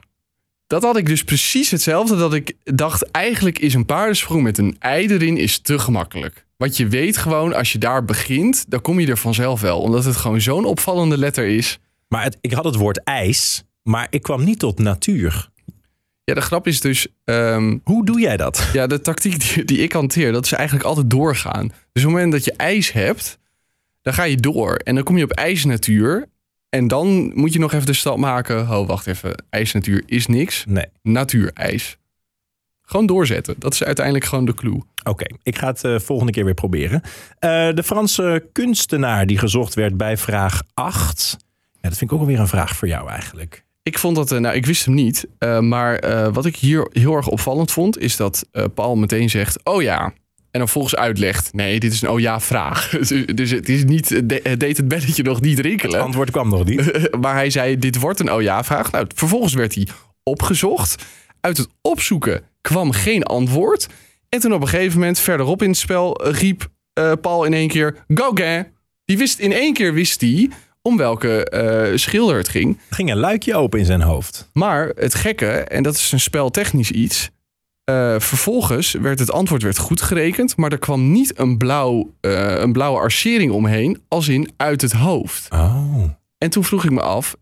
Dat 0.68 0.84
had 0.84 0.98
ik 0.98 1.06
dus 1.06 1.24
precies 1.24 1.72
hetzelfde. 1.72 2.16
Dat 2.16 2.34
ik 2.34 2.54
dacht, 2.64 3.12
eigenlijk 3.12 3.60
is 3.60 3.74
een 3.74 3.86
paardensprong 3.86 4.44
met 4.44 4.58
een 4.58 4.75
ei 4.80 5.08
erin 5.08 5.38
is 5.38 5.60
te 5.60 5.80
gemakkelijk. 5.80 6.46
Want 6.58 6.78
je 6.78 6.88
weet 6.88 7.18
gewoon, 7.18 7.54
als 7.54 7.72
je 7.72 7.78
daar 7.78 8.06
begint, 8.06 8.66
dan 8.68 8.81
kom 8.81 9.00
je 9.00 9.08
er 9.08 9.18
vanzelf 9.18 9.62
wel. 9.62 9.81
Omdat 9.81 10.06
het 10.06 10.16
gewoon 10.16 10.42
zo'n 10.42 10.66
opvallende 10.66 11.18
letter 11.18 11.46
is. 11.48 11.80
Maar 12.08 12.24
het, 12.24 12.38
ik 12.42 12.52
had 12.52 12.64
het 12.64 12.75
woord 12.75 13.04
ijs, 13.04 13.64
maar 13.84 14.08
ik 14.10 14.22
kwam 14.22 14.44
niet 14.44 14.60
tot 14.60 14.80
natuur. 14.80 15.50
Ja, 16.24 16.34
de 16.34 16.42
grap 16.42 16.68
is 16.68 16.81
dus, 16.81 17.08
ehm, 17.24 17.78
Hoe 17.84 18.06
doe 18.06 18.19
jij 18.19 18.38
dat? 18.38 18.69
ja, 18.74 18.88
de 18.88 19.02
tactiek 19.02 19.54
die, 19.54 19.64
die 19.66 19.78
ik 19.78 19.92
hanteer, 19.92 20.31
dat 20.31 20.46
is 20.46 20.52
eigenlijk 20.52 20.88
altijd 20.88 21.10
doorgaan. 21.10 21.68
Dus 21.68 21.74
op 21.74 21.94
het 21.94 22.04
moment 22.04 22.31
dat 22.31 22.46
je 22.46 22.54
ijs 22.54 22.92
hebt, 22.92 23.40
dan 24.02 24.14
ga 24.14 24.24
je 24.24 24.38
door. 24.38 24.75
En 24.75 24.96
dan 24.96 25.04
kom 25.04 25.18
je 25.18 25.24
op 25.24 25.31
ijsnatuur. 25.31 26.28
En 26.69 26.88
dan 26.88 27.31
moet 27.36 27.54
je 27.54 27.60
nog 27.60 27.74
even 27.74 27.86
de 27.86 27.94
stap 27.94 28.18
maken. 28.18 28.69
Oh, 28.69 28.88
wacht 28.88 29.08
even. 29.08 29.44
IJsnatuur 29.50 30.04
is 30.06 30.28
niks. 30.28 30.64
Nee. 30.68 30.86
Natuurijs. 31.02 31.98
Gewoon 32.81 33.06
doorzetten. 33.06 33.56
Dat 33.60 33.74
is 33.74 33.84
uiteindelijk 33.84 34.25
gewoon 34.25 34.46
de 34.46 34.54
clue. 34.54 34.81
Oké, 35.04 35.25
ik 35.44 35.58
ga 35.58 35.68
het 35.68 35.84
eh, 35.84 36.00
volgende 36.00 36.31
keer 36.31 36.46
weer 36.46 36.54
proberen. 36.54 37.02
Eh, 37.40 37.50
de 37.74 37.84
Franse 37.84 38.50
kunstenaar 38.52 39.25
die 39.25 39.38
gezocht 39.38 39.74
werd 39.74 39.98
bij 39.98 40.18
vraag 40.18 40.62
8. 40.74 41.38
Ja, 41.74 41.90
dat 41.90 41.98
vind 41.98 42.12
ik 42.12 42.14
ook 42.14 42.19
alweer 42.19 42.40
een 42.40 42.48
vraag 42.48 42.75
voor 42.75 42.88
jou 42.88 43.10
eigenlijk. 43.10 43.66
Ik 43.84 44.00
vond 44.00 44.16
dat, 44.16 44.31
eh, 44.31 44.40
nou, 44.40 44.56
ik 44.56 44.66
wist 44.66 44.86
hem 44.86 44.94
niet. 44.94 45.28
maar 45.60 46.02
wat 46.34 46.46
ik 46.46 46.56
hier 46.56 46.88
heel 46.92 47.16
erg 47.16 47.28
opvallend 47.28 47.72
vond, 47.72 47.98
is 47.98 48.16
dat 48.16 48.46
Paul 48.74 48.96
meteen 48.96 49.30
zegt: 49.30 49.64
Oh 49.64 49.81
ja. 49.81 50.14
En 50.57 50.63
dan 50.63 50.71
volgens 50.71 50.95
uitlegt: 50.95 51.54
Nee, 51.54 51.80
dit 51.80 51.94
is 51.94 52.01
een 52.01 52.09
oh 52.09 52.19
ja 52.19 52.39
vraag. 52.39 52.89
dus, 53.07 53.25
dus 53.36 53.50
het 53.51 53.69
is 53.69 53.83
niet, 53.83 54.09
het 54.09 54.30
de- 54.30 54.39
het 54.44 54.59
deed 54.59 54.77
het 54.77 54.88
belletje 54.88 55.24
nog 55.24 55.42
niet 55.42 55.57
Het 55.57 55.65
rinkelen. 55.65 56.01
antwoord 56.01 56.31
kwam 56.31 56.50
nog 56.50 56.65
niet. 56.65 57.07
maar 57.21 57.33
hij 57.33 57.50
zei: 57.50 57.77
Dit 57.77 58.00
wordt 58.00 58.19
een 58.19 58.31
oh 58.31 58.42
ja 58.42 58.63
vraag. 58.63 58.92
Nou, 58.92 59.06
vervolgens 59.15 59.54
werd 59.54 59.75
hij 59.75 59.88
opgezocht. 60.24 61.04
Uit 61.42 61.57
het 61.57 61.68
opzoeken 61.81 62.42
kwam 62.62 62.92
geen 62.92 63.24
antwoord. 63.24 63.88
En 64.30 64.39
toen 64.39 64.54
op 64.54 64.62
een 64.62 64.68
gegeven 64.68 65.00
moment, 65.00 65.19
verderop 65.19 65.62
in 65.62 65.69
het 65.69 65.77
spel, 65.77 66.24
riep 66.31 66.68
eh, 66.94 67.12
Paul 67.21 67.44
in 67.44 67.54
één 67.54 67.68
keer: 67.68 67.95
Gauguin. 68.07 68.68
Die 69.06 69.18
wist 69.18 69.39
in 69.39 69.51
één 69.51 69.74
keer 69.74 69.94
wist 69.94 70.21
hij 70.21 70.50
om 70.81 70.98
welke 70.98 71.50
eh, 71.50 71.98
schilder 71.98 72.38
het 72.38 72.50
ging. 72.50 72.77
Er 72.89 72.95
ging 72.95 73.12
een 73.12 73.18
luikje 73.18 73.56
open 73.56 73.80
in 73.80 73.86
zijn 73.86 74.01
hoofd. 74.01 74.50
Maar 74.54 74.92
het 74.95 75.15
gekke, 75.15 75.48
en 75.48 75.83
dat 75.83 75.95
is 75.95 76.12
een 76.12 76.19
speltechnisch 76.19 76.92
iets. 76.92 77.30
Eh, 77.88 78.16
vervolgens 78.19 78.92
werd 78.92 79.19
het 79.19 79.31
antwoord 79.31 79.62
werd 79.62 79.78
goed 79.78 80.01
gerekend, 80.01 80.57
maar 80.57 80.72
er 80.72 80.78
kwam 80.78 81.12
niet 81.12 81.39
een, 81.39 81.57
blauw, 81.57 82.13
eh, 82.22 82.60
een 82.60 82.72
blauwe 82.72 83.00
arcering 83.00 83.51
omheen, 83.51 84.01
als 84.07 84.28
in 84.28 84.50
uit 84.57 84.81
het 84.81 84.92
hoofd. 84.92 85.48
Oh. 85.54 86.04
En 86.38 86.50
toen 86.50 86.63
vroeg 86.63 86.84
ik 86.84 86.92
me 86.92 87.01
af, 87.01 87.36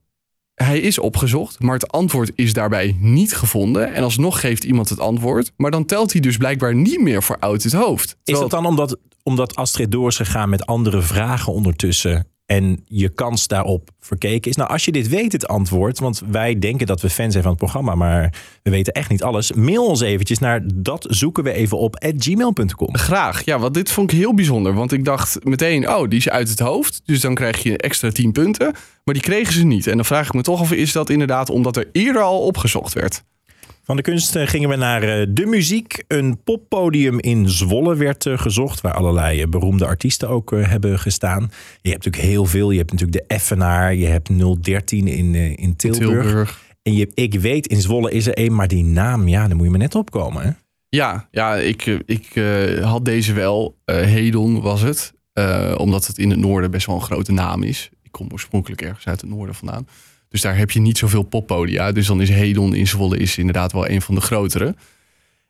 hij 0.53 0.79
is 0.79 0.99
opgezocht, 0.99 1.59
maar 1.59 1.73
het 1.73 1.91
antwoord 1.91 2.31
is 2.35 2.53
daarbij 2.53 2.95
niet 2.99 3.35
gevonden. 3.35 3.93
En 3.93 4.03
alsnog 4.03 4.39
geeft 4.39 4.63
iemand 4.63 4.89
het 4.89 4.99
antwoord, 4.99 5.51
maar 5.57 5.71
dan 5.71 5.85
telt 5.85 6.11
hij 6.11 6.21
dus 6.21 6.37
blijkbaar 6.37 6.75
niet 6.75 7.01
meer 7.01 7.23
voor 7.23 7.37
uit 7.39 7.63
het 7.63 7.73
hoofd. 7.73 8.17
Is 8.23 8.39
dat 8.39 8.49
dan 8.49 8.65
omdat, 8.65 8.97
omdat 9.23 9.55
Astrid 9.55 9.91
door 9.91 10.07
is 10.07 10.15
gegaan 10.15 10.49
met 10.49 10.65
andere 10.65 11.01
vragen 11.01 11.53
ondertussen 11.53 12.27
en 12.45 12.81
je 12.85 13.09
kans 13.09 13.47
daarop 13.47 13.89
verkeken 13.99 14.49
is? 14.49 14.57
Nou, 14.57 14.69
als 14.69 14.85
je 14.85 14.91
dit 14.91 15.09
weet, 15.09 15.31
het 15.31 15.47
antwoord, 15.47 15.99
want 15.99 16.21
wij 16.27 16.59
denken 16.59 16.87
dat 16.87 17.01
we 17.01 17.09
fan 17.09 17.31
zijn 17.31 17.43
van 17.43 17.51
het 17.51 17.61
programma, 17.61 17.95
maar 17.95 18.33
we 18.63 18.69
weten 18.69 18.93
echt 18.93 19.09
niet 19.09 19.23
alles. 19.23 19.51
Mail 19.51 19.87
ons 19.87 20.01
eventjes 20.01 20.39
naar 20.39 20.61
dat 20.73 21.05
zoeken 21.09 21.43
we 21.43 21.51
even 21.51 21.77
op 21.77 21.95
at 21.95 22.13
gmail.com. 22.17 22.97
Graag. 22.97 23.45
Ja, 23.45 23.59
want 23.59 23.73
dit 23.73 23.91
vond 23.91 24.11
ik 24.11 24.17
heel 24.17 24.33
bijzonder. 24.33 24.73
Want 24.73 24.91
ik 24.91 25.05
dacht 25.05 25.43
meteen, 25.43 25.89
oh, 25.89 26.09
die 26.09 26.19
is 26.19 26.29
uit 26.29 26.49
het 26.49 26.59
hoofd. 26.59 27.01
Dus 27.05 27.21
dan 27.21 27.35
krijg 27.35 27.63
je 27.63 27.77
extra 27.77 28.11
10 28.11 28.31
punten. 28.31 28.73
Maar 29.03 29.13
die 29.13 29.23
kregen 29.23 29.53
ze 29.53 29.65
niet. 29.65 29.87
En 29.87 29.95
dan 29.95 30.05
vraag 30.05 30.27
ik 30.27 30.33
me 30.33 30.41
toch 30.41 30.59
af, 30.59 30.71
is 30.71 30.91
dat 30.91 31.09
inderdaad 31.09 31.49
omdat 31.49 31.77
er 31.77 31.89
eerder 31.91 32.21
al 32.21 32.39
opgezocht 32.39 32.93
werd? 32.93 33.23
Van 33.85 33.95
de 33.95 34.01
kunst 34.01 34.35
eh, 34.35 34.47
gingen 34.47 34.69
we 34.69 34.75
naar 34.75 35.03
eh, 35.03 35.27
de 35.29 35.45
muziek. 35.45 36.03
Een 36.07 36.43
poppodium 36.43 37.19
in 37.19 37.49
Zwolle 37.49 37.95
werd 37.95 38.25
eh, 38.25 38.37
gezocht, 38.37 38.81
waar 38.81 38.93
allerlei 38.93 39.47
beroemde 39.47 39.85
artiesten 39.85 40.29
ook 40.29 40.51
hebben 40.51 40.99
gestaan. 40.99 41.51
Je 41.81 41.89
hebt 41.89 42.05
natuurlijk 42.05 42.33
heel 42.33 42.45
veel. 42.45 42.71
Je 42.71 42.77
hebt 42.77 42.91
natuurlijk 42.91 43.19
de 43.19 43.33
Effenaar, 43.35 43.95
je 43.95 44.05
hebt 44.05 44.29
013 44.63 45.07
in, 45.07 45.35
in 45.35 45.75
Tilburg. 45.75 46.23
Tilburg. 46.23 46.63
En 46.81 46.95
je, 46.95 47.11
ik 47.13 47.33
weet, 47.33 47.67
in 47.67 47.81
Zwolle 47.81 48.11
is 48.11 48.27
er 48.27 48.33
één, 48.33 48.55
maar 48.55 48.67
die 48.67 48.83
naam, 48.83 49.27
ja, 49.27 49.47
daar 49.47 49.55
moet 49.55 49.65
je 49.65 49.71
me 49.71 49.77
net 49.77 49.95
opkomen. 49.95 50.43
Hè? 50.43 50.49
Ja, 50.89 51.27
ja 51.31 51.55
ik, 51.55 51.85
ik 52.05 52.41
had 52.81 53.05
deze 53.05 53.33
wel. 53.33 53.77
Eh, 53.85 53.95
Hedon 53.95 54.61
was 54.61 54.81
het. 54.81 55.13
Omdat 55.77 56.07
het 56.07 56.17
in 56.17 56.29
het 56.29 56.39
noorden 56.39 56.71
best 56.71 56.85
wel 56.85 56.95
een 56.95 57.01
grote 57.01 57.31
naam 57.31 57.63
is. 57.63 57.89
Ik 58.03 58.11
kom 58.11 58.27
oorspronkelijk 58.31 58.81
ergens 58.81 59.07
uit 59.07 59.21
het 59.21 59.29
noorden 59.29 59.55
vandaan. 59.55 59.87
Dus 60.35 60.43
daar 60.43 60.57
heb 60.57 60.71
je 60.71 60.79
niet 60.79 60.97
zoveel 60.97 61.23
poppodia. 61.23 61.91
Dus 61.91 62.07
dan 62.07 62.21
is 62.21 62.29
Hedon 62.29 62.75
in 62.75 62.87
Zwolle 62.87 63.17
is 63.17 63.37
inderdaad 63.37 63.71
wel 63.71 63.89
een 63.89 64.01
van 64.01 64.15
de 64.15 64.21
grotere. 64.21 64.75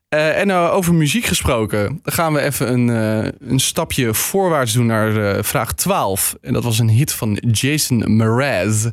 Eh, 0.09 0.39
en 0.39 0.49
eh, 0.49 0.73
over 0.73 0.93
muziek 0.93 1.25
gesproken, 1.25 1.99
dan 2.03 2.13
gaan 2.13 2.33
we 2.33 2.41
even 2.41 2.73
een, 2.73 2.89
eh, 2.89 3.31
een 3.49 3.59
stapje 3.59 4.13
voorwaarts 4.13 4.73
doen 4.73 4.85
naar 4.85 5.43
vraag 5.43 5.73
12. 5.73 6.35
En 6.41 6.53
dat 6.53 6.63
was 6.63 6.79
een 6.79 6.89
hit 6.89 7.13
van 7.13 7.33
Jason 7.51 8.15
Mraz. 8.15 8.87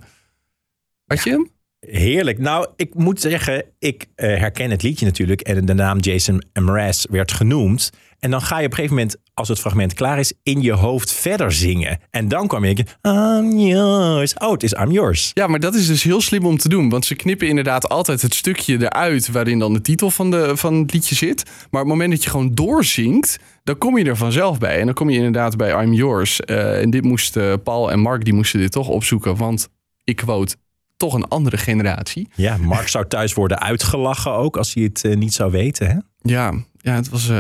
Had 1.07 1.25
je 1.25 1.31
hem? 1.31 1.51
Heerlijk. 1.81 2.39
Nou, 2.39 2.67
ik 2.77 2.95
moet 2.95 3.21
zeggen, 3.21 3.65
ik 3.79 4.07
herken 4.15 4.71
het 4.71 4.83
liedje 4.83 5.07
natuurlijk. 5.07 5.41
En 5.41 5.67
de 5.67 5.75
naam 5.75 5.99
Jason 5.99 6.43
Mraz 6.53 7.05
werd 7.11 7.33
genoemd. 7.33 7.91
En 8.19 8.31
dan 8.31 8.43
ga 8.43 8.59
je 8.59 8.67
op 8.67 8.71
een 8.71 8.77
gegeven 8.77 8.97
moment, 8.97 9.17
als 9.35 9.49
het 9.49 9.61
fragment 9.61 9.95
klaar 9.95 10.19
is, 10.19 10.33
in 10.43 10.63
je 10.63 10.73
hoofd 10.73 11.13
verder 11.13 11.53
zingen. 11.53 11.99
En 12.11 12.29
dan 12.29 12.47
kwam 12.47 12.65
je 12.65 12.85
I'm 13.03 13.59
yours. 13.59 14.35
Oh, 14.35 14.53
het 14.53 14.63
is 14.63 14.73
I'm 14.73 14.91
yours. 14.91 15.31
Ja, 15.35 15.47
maar 15.47 15.61
dat 15.61 15.75
is 15.75 15.87
dus 15.87 16.03
heel 16.03 16.21
slim 16.21 16.47
om 16.47 16.57
te 16.57 16.69
doen. 16.69 16.89
Want 16.89 17.05
ze 17.05 17.15
knippen 17.15 17.49
inderdaad 17.49 17.89
altijd 17.89 18.23
het 18.23 18.35
stukje 18.35 18.75
eruit 18.83 19.31
waarin 19.31 19.59
dan 19.59 19.73
de 19.73 19.81
titel 19.81 20.11
van, 20.11 20.31
de, 20.31 20.57
van 20.57 20.75
het 20.75 20.93
liedje 20.93 21.15
zit. 21.15 21.45
Maar 21.45 21.83
op 21.83 21.89
het 21.89 21.97
moment 21.97 22.11
dat 22.11 22.25
je 22.25 22.31
gewoon 22.31 22.55
doorzingt, 22.55 23.39
dan 23.65 23.79
kom 23.79 23.99
je 23.99 24.05
er 24.05 24.17
vanzelf 24.17 24.59
bij. 24.59 24.79
En 24.79 24.85
dan 24.85 24.95
kom 24.95 25.11
je 25.11 25.17
inderdaad 25.17 25.57
bij 25.57 25.83
I'm 25.83 25.93
Yours. 25.93 26.41
Eh, 26.41 26.81
en 26.81 26.91
dit 26.91 27.05
moesten 27.05 27.63
Paul 27.63 27.91
en 27.91 28.01
Mark, 28.01 28.25
die 28.25 28.35
moesten 28.35 28.61
dit 28.61 28.73
toch 28.73 28.89
opzoeken. 28.89 29.37
Want 29.37 29.69
ik 30.05 30.17
quote, 30.17 30.57
toch 30.97 31.15
een 31.15 31.29
andere 31.29 31.57
generatie. 31.57 32.29
Ja, 32.35 32.57
Mark 32.57 32.89
zou 32.89 33.07
thuis 33.09 33.35
worden 33.35 33.61
uitgelachen 33.61 34.33
ook 34.33 34.57
als 34.57 34.75
hij 34.75 34.83
het 34.83 35.05
eh, 35.05 35.17
niet 35.17 35.35
zou 35.35 35.51
weten. 35.51 35.87
Hè? 35.87 35.97
Ja, 36.33 36.53
ja 36.77 36.95
het 36.95 37.09
was... 37.09 37.31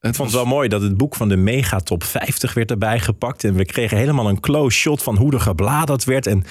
Ik 0.00 0.14
vond 0.14 0.28
het 0.28 0.38
wel 0.38 0.46
mooi 0.46 0.68
dat 0.68 0.82
het 0.82 0.96
boek 0.96 1.14
van 1.14 1.28
de 1.28 1.36
mega 1.36 1.78
top 1.78 2.04
50 2.04 2.54
werd 2.54 2.70
erbij 2.70 3.00
gepakt. 3.00 3.44
En 3.44 3.54
we 3.54 3.64
kregen 3.64 3.96
helemaal 3.96 4.28
een 4.28 4.40
close 4.40 4.78
shot 4.78 5.02
van 5.02 5.16
hoe 5.16 5.32
er 5.32 5.40
gebladerd 5.40 6.04
werd. 6.04 6.26
En 6.26 6.44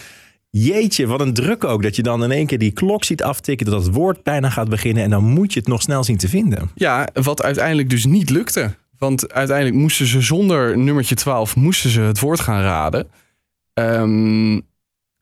jeetje, 0.50 1.08
wat 1.08 1.22
een 1.22 1.34
druk 1.34 1.64
ook. 1.64 1.84
Dat 1.84 1.96
je 1.96 2.04
dan 2.04 2.24
in 2.24 2.32
één 2.32 2.46
keer 2.46 2.58
die 2.58 2.72
klok 2.72 3.04
ziet 3.04 3.24
aftikken. 3.24 3.66
Dat 3.66 3.84
het 3.84 3.94
woord 3.94 4.24
bijna 4.24 4.50
gaat 4.50 4.70
beginnen. 4.70 5.04
En 5.04 5.10
dan 5.10 5.24
moet 5.24 5.54
je 5.54 5.60
het 5.60 5.68
nog 5.68 5.82
snel 5.82 6.04
zien 6.04 6.18
te 6.18 6.30
vinden. 6.30 6.72
Ja, 6.76 7.08
wat 7.14 7.44
uiteindelijk 7.44 7.90
dus 7.90 8.06
niet 8.06 8.30
lukte. 8.30 8.76
Want 8.98 9.34
uiteindelijk 9.34 9.78
moesten 9.78 10.06
ze 10.06 10.22
zonder 10.22 10.78
nummertje 10.78 11.16
12 11.16 11.56
moesten 11.56 11.90
ze 11.90 12.02
het 12.02 12.20
woord 12.20 12.40
gaan 12.40 12.62
raden. 12.62 13.08
Ehm, 13.74 14.60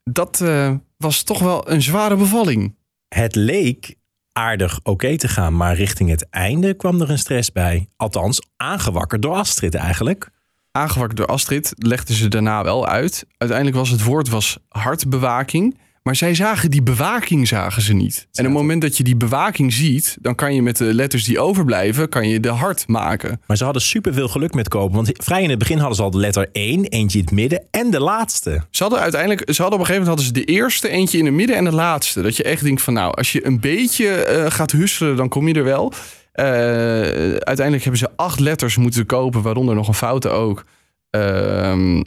dat 0.04 0.40
eh, 0.40 0.74
was 0.96 1.22
toch 1.22 1.38
wel 1.38 1.70
een 1.70 1.82
zware 1.82 2.16
bevalling. 2.16 2.74
Het 3.08 3.34
leek 3.34 3.94
aardig 4.38 4.80
oké 4.82 5.16
te 5.16 5.28
gaan. 5.28 5.56
Maar 5.56 5.74
richting 5.74 6.10
het 6.10 6.28
einde 6.30 6.74
kwam 6.74 7.00
er 7.00 7.10
een 7.10 7.18
stress 7.18 7.52
bij. 7.52 7.88
Althans, 7.96 8.42
aangewakkerd 8.56 9.22
door 9.22 9.34
Astrid 9.34 9.74
eigenlijk. 9.74 10.30
Aangewakkerd 10.72 11.16
door 11.16 11.26
Astrid 11.26 11.72
legden 11.76 12.14
ze 12.14 12.28
daarna 12.28 12.64
wel 12.64 12.86
uit. 12.86 13.26
Uiteindelijk 13.38 13.78
was 13.78 13.90
het 13.90 14.02
woord 14.02 14.28
was 14.28 14.58
hartbewaking. 14.68 15.78
Maar 16.08 16.16
zij 16.16 16.34
zagen 16.34 16.70
die 16.70 16.82
bewaking 16.82 17.48
zagen 17.48 17.82
ze 17.82 17.92
niet. 17.92 18.28
En 18.32 18.46
op 18.46 18.50
het 18.50 18.60
moment 18.60 18.82
dat 18.82 18.96
je 18.96 19.02
die 19.02 19.16
bewaking 19.16 19.72
ziet, 19.72 20.16
dan 20.20 20.34
kan 20.34 20.54
je 20.54 20.62
met 20.62 20.76
de 20.76 20.94
letters 20.94 21.24
die 21.24 21.40
overblijven, 21.40 22.08
kan 22.08 22.28
je 22.28 22.40
de 22.40 22.48
hart 22.48 22.86
maken. 22.86 23.40
Maar 23.46 23.56
ze 23.56 23.64
hadden 23.64 23.82
superveel 23.82 24.28
geluk 24.28 24.54
met 24.54 24.68
kopen. 24.68 24.96
Want 24.96 25.10
vrij 25.12 25.42
in 25.42 25.50
het 25.50 25.58
begin 25.58 25.78
hadden 25.78 25.96
ze 25.96 26.02
al 26.02 26.10
de 26.10 26.18
letter 26.18 26.48
1, 26.52 26.84
eentje 26.84 27.18
in 27.18 27.24
het 27.24 27.34
midden 27.34 27.62
en 27.70 27.90
de 27.90 28.00
laatste. 28.00 28.62
Ze 28.70 28.82
hadden 28.82 29.00
uiteindelijk, 29.00 29.52
ze 29.52 29.62
hadden 29.62 29.80
op 29.80 29.86
een 29.86 29.92
gegeven 29.92 30.06
moment 30.06 30.06
hadden 30.06 30.24
ze 30.24 30.46
de 30.46 30.52
eerste, 30.52 30.88
eentje 30.88 31.18
in 31.18 31.24
het 31.24 31.34
midden 31.34 31.56
en 31.56 31.64
de 31.64 31.72
laatste. 31.72 32.22
Dat 32.22 32.36
je 32.36 32.42
echt 32.42 32.62
denkt 32.62 32.82
van 32.82 32.94
nou, 32.94 33.14
als 33.14 33.32
je 33.32 33.46
een 33.46 33.60
beetje 33.60 34.08
eh, 34.08 34.50
gaat 34.50 34.72
husselen, 34.72 35.16
dan 35.16 35.28
kom 35.28 35.48
je 35.48 35.54
er 35.54 35.64
wel. 35.64 35.92
Uh, 36.34 36.44
uiteindelijk 36.44 37.82
hebben 37.82 38.00
ze 38.00 38.10
acht 38.16 38.40
letters 38.40 38.76
moeten 38.76 39.06
kopen, 39.06 39.42
waaronder 39.42 39.74
nog 39.74 39.88
een 39.88 39.94
fouten 39.94 40.32
ook. 40.32 40.64
Uh, 41.10 42.02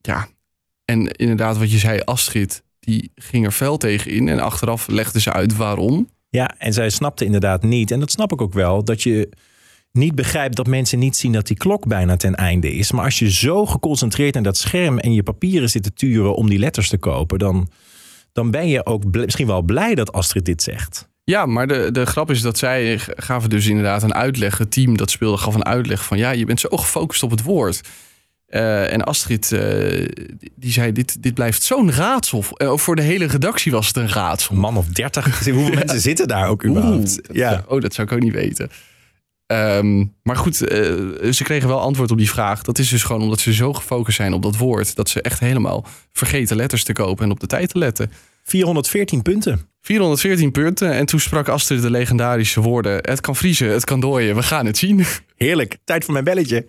ja, 0.00 0.26
en 0.84 1.10
inderdaad 1.10 1.58
wat 1.58 1.70
je 1.70 1.78
zei, 1.78 2.00
Astrid, 2.04 2.64
die 2.86 3.10
ging 3.14 3.44
er 3.44 3.52
fel 3.52 3.76
tegen 3.76 4.10
in. 4.10 4.28
En 4.28 4.40
achteraf 4.40 4.86
legde 4.88 5.20
ze 5.20 5.32
uit 5.32 5.56
waarom. 5.56 6.08
Ja, 6.28 6.54
en 6.58 6.72
zij 6.72 6.90
snapte 6.90 7.24
inderdaad 7.24 7.62
niet, 7.62 7.90
en 7.90 8.00
dat 8.00 8.10
snap 8.10 8.32
ik 8.32 8.40
ook 8.40 8.52
wel, 8.52 8.84
dat 8.84 9.02
je 9.02 9.28
niet 9.92 10.14
begrijpt 10.14 10.56
dat 10.56 10.66
mensen 10.66 10.98
niet 10.98 11.16
zien 11.16 11.32
dat 11.32 11.46
die 11.46 11.56
klok 11.56 11.86
bijna 11.86 12.16
ten 12.16 12.34
einde 12.34 12.72
is. 12.72 12.92
Maar 12.92 13.04
als 13.04 13.18
je 13.18 13.30
zo 13.30 13.66
geconcentreerd 13.66 14.34
naar 14.34 14.42
dat 14.42 14.56
scherm 14.56 14.98
en 14.98 15.12
je 15.12 15.22
papieren 15.22 15.70
zit 15.70 15.82
te 15.82 15.92
turen 15.92 16.34
om 16.34 16.48
die 16.48 16.58
letters 16.58 16.88
te 16.88 16.98
kopen, 16.98 17.38
dan, 17.38 17.68
dan 18.32 18.50
ben 18.50 18.68
je 18.68 18.86
ook 18.86 19.04
misschien 19.04 19.46
wel 19.46 19.62
blij 19.62 19.94
dat 19.94 20.12
Astrid 20.12 20.44
dit 20.44 20.62
zegt. 20.62 21.08
Ja, 21.24 21.46
maar 21.46 21.66
de, 21.66 21.88
de 21.92 22.06
grap 22.06 22.30
is 22.30 22.40
dat 22.40 22.58
zij 22.58 22.98
gaven 22.98 23.50
dus 23.50 23.66
inderdaad 23.66 24.02
een 24.02 24.14
uitleg. 24.14 24.58
Het 24.58 24.70
team 24.70 24.96
dat 24.96 25.10
speelde 25.10 25.36
gaf 25.36 25.54
een 25.54 25.64
uitleg 25.64 26.04
van 26.04 26.18
ja, 26.18 26.30
je 26.30 26.44
bent 26.44 26.60
zo 26.60 26.68
gefocust 26.68 27.22
op 27.22 27.30
het 27.30 27.42
woord. 27.42 27.80
Uh, 28.48 28.92
en 28.92 29.04
Astrid, 29.04 29.50
uh, 29.50 30.08
die 30.56 30.72
zei, 30.72 30.92
dit, 30.92 31.22
dit 31.22 31.34
blijft 31.34 31.62
zo'n 31.62 31.92
raadsel. 31.92 32.44
Uh, 32.56 32.76
voor 32.76 32.96
de 32.96 33.02
hele 33.02 33.24
redactie 33.26 33.72
was 33.72 33.86
het 33.86 33.96
een 33.96 34.08
raadsel. 34.08 34.54
Een 34.54 34.60
man 34.60 34.76
of 34.76 34.86
dertig. 34.86 35.44
Hoeveel 35.44 35.74
mensen 35.84 36.00
zitten 36.00 36.28
daar 36.28 36.48
ook 36.48 36.64
überhaupt? 36.64 37.20
Oeh, 37.28 37.36
ja. 37.36 37.64
oh, 37.68 37.80
dat 37.80 37.94
zou 37.94 38.06
ik 38.06 38.12
ook 38.12 38.20
niet 38.20 38.32
weten. 38.32 38.70
Um, 39.46 40.14
maar 40.22 40.36
goed, 40.36 40.56
ze 40.56 41.40
kregen 41.42 41.68
wel 41.68 41.80
antwoord 41.80 42.10
op 42.10 42.18
die 42.18 42.30
vraag. 42.30 42.62
Dat 42.62 42.78
is 42.78 42.88
dus 42.88 43.02
gewoon 43.02 43.22
omdat 43.22 43.40
ze 43.40 43.52
zo 43.52 43.72
gefocust 43.72 44.16
zijn 44.16 44.32
op 44.32 44.42
dat 44.42 44.56
woord... 44.56 44.96
dat 44.96 45.08
ze 45.08 45.22
echt 45.22 45.40
helemaal 45.40 45.86
vergeten 46.12 46.56
letters 46.56 46.84
te 46.84 46.92
kopen 46.92 47.24
en 47.24 47.30
op 47.30 47.40
de 47.40 47.46
tijd 47.46 47.68
te 47.68 47.78
letten. 47.78 48.10
414 48.42 49.22
punten. 49.22 49.68
414 49.80 50.52
punten. 50.52 50.92
En 50.92 51.06
toen 51.06 51.20
sprak 51.20 51.48
Astrid 51.48 51.82
de 51.82 51.90
legendarische 51.90 52.60
woorden... 52.60 52.98
het 53.02 53.20
kan 53.20 53.36
vriezen, 53.36 53.68
het 53.68 53.84
kan 53.84 54.00
dooien, 54.00 54.34
we 54.34 54.42
gaan 54.42 54.66
het 54.66 54.78
zien. 54.78 55.04
Heerlijk, 55.36 55.76
tijd 55.84 56.04
voor 56.04 56.12
mijn 56.12 56.24
belletje. 56.24 56.66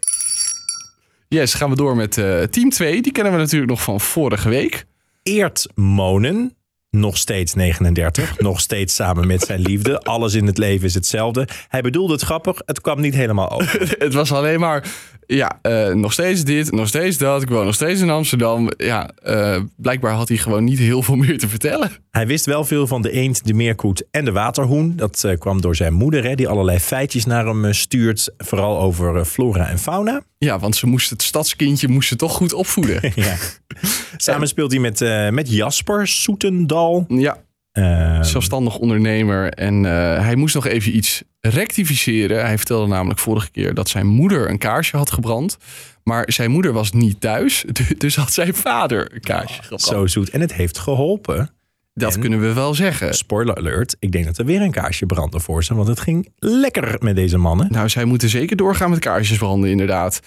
Yes, 1.29 1.53
gaan 1.53 1.69
we 1.69 1.75
door 1.75 1.95
met 1.95 2.17
uh, 2.17 2.41
team 2.41 2.69
2. 2.69 3.01
Die 3.01 3.11
kennen 3.11 3.33
we 3.33 3.39
natuurlijk 3.39 3.71
nog 3.71 3.81
van 3.81 4.01
vorige 4.01 4.49
week. 4.49 4.85
Eert 5.23 5.67
Monen, 5.75 6.55
nog 6.89 7.17
steeds 7.17 7.53
39, 7.53 8.39
nog 8.39 8.59
steeds 8.59 8.95
samen 8.95 9.27
met 9.27 9.41
zijn 9.41 9.59
liefde. 9.59 9.99
Alles 9.99 10.33
in 10.33 10.45
het 10.45 10.57
leven 10.57 10.85
is 10.85 10.93
hetzelfde. 10.93 11.47
Hij 11.67 11.81
bedoelde 11.81 12.13
het 12.13 12.21
grappig, 12.21 12.61
het 12.65 12.81
kwam 12.81 13.01
niet 13.01 13.13
helemaal 13.13 13.51
over. 13.51 13.95
het 13.99 14.13
was 14.13 14.31
alleen 14.31 14.59
maar, 14.59 14.87
ja, 15.27 15.59
uh, 15.61 15.93
nog 15.93 16.13
steeds 16.13 16.43
dit, 16.43 16.71
nog 16.71 16.87
steeds 16.87 17.17
dat. 17.17 17.41
Ik 17.41 17.49
woon 17.49 17.65
nog 17.65 17.73
steeds 17.73 18.01
in 18.01 18.09
Amsterdam. 18.09 18.69
Ja, 18.77 19.11
uh, 19.25 19.57
blijkbaar 19.75 20.13
had 20.13 20.27
hij 20.27 20.37
gewoon 20.37 20.63
niet 20.63 20.79
heel 20.79 21.01
veel 21.01 21.15
meer 21.25 21.37
te 21.37 21.47
vertellen. 21.47 21.91
Hij 22.11 22.27
wist 22.27 22.45
wel 22.45 22.65
veel 22.65 22.87
van 22.87 23.01
de 23.01 23.11
eend, 23.11 23.45
de 23.45 23.53
meerkoet 23.53 24.03
en 24.11 24.25
de 24.25 24.31
waterhoen. 24.31 24.93
Dat 24.95 25.23
uh, 25.25 25.37
kwam 25.37 25.61
door 25.61 25.75
zijn 25.75 25.93
moeder, 25.93 26.23
hè, 26.23 26.35
die 26.35 26.47
allerlei 26.47 26.79
feitjes 26.79 27.25
naar 27.25 27.45
hem 27.45 27.73
stuurt. 27.73 28.33
Vooral 28.37 28.79
over 28.79 29.25
flora 29.25 29.67
en 29.67 29.79
fauna. 29.79 30.21
Ja, 30.37 30.59
want 30.59 30.75
ze 30.75 30.87
moest 30.87 31.09
het 31.09 31.21
stadskindje 31.21 31.87
moest 31.87 32.07
ze 32.07 32.15
toch 32.15 32.33
goed 32.33 32.53
opvoeden. 32.53 33.11
ja. 33.15 33.35
Samen 34.17 34.47
speelt 34.47 34.71
hij 34.71 34.79
met, 34.79 34.99
met 35.31 35.51
Jasper 35.51 36.07
Soetendal. 36.07 37.05
Ja, 37.07 37.37
Uh, 37.77 38.23
zelfstandig 38.23 38.77
ondernemer. 38.77 39.53
En 39.53 39.83
uh, 39.83 39.91
hij 40.19 40.35
moest 40.35 40.55
nog 40.55 40.65
even 40.65 40.95
iets 40.95 41.23
rectificeren. 41.39 42.45
Hij 42.45 42.57
vertelde 42.57 42.87
namelijk 42.87 43.19
vorige 43.19 43.51
keer 43.51 43.73
dat 43.73 43.89
zijn 43.89 44.07
moeder 44.07 44.49
een 44.49 44.57
kaarsje 44.57 44.97
had 44.97 45.11
gebrand. 45.11 45.57
Maar 46.03 46.31
zijn 46.31 46.51
moeder 46.51 46.73
was 46.73 46.91
niet 46.91 47.21
thuis. 47.21 47.65
Dus 47.97 48.15
had 48.15 48.33
zijn 48.33 48.53
vader 48.53 49.13
een 49.13 49.21
kaarsje 49.21 49.57
oh, 49.57 49.61
gebrand. 49.61 49.81
Zo 49.81 50.07
zoet. 50.07 50.29
En 50.29 50.41
het 50.41 50.53
heeft 50.53 50.77
geholpen. 50.77 51.49
Dat 51.93 52.13
en, 52.13 52.19
kunnen 52.19 52.39
we 52.39 52.53
wel 52.53 52.73
zeggen. 52.73 53.13
Spoiler 53.13 53.55
alert. 53.55 53.95
Ik 53.99 54.11
denk 54.11 54.25
dat 54.25 54.37
er 54.37 54.45
weer 54.45 54.61
een 54.61 54.71
kaarsje 54.71 55.05
brandde 55.05 55.39
voor 55.39 55.63
ze. 55.63 55.75
Want 55.75 55.87
het 55.87 55.99
ging 55.99 56.29
lekker 56.35 56.95
met 56.99 57.15
deze 57.15 57.37
mannen. 57.37 57.67
Nou, 57.71 57.89
zij 57.89 58.05
moeten 58.05 58.29
zeker 58.29 58.55
doorgaan 58.55 58.89
met 58.89 58.99
kaarsjes 58.99 59.37
branden, 59.37 59.69
inderdaad. 59.69 60.19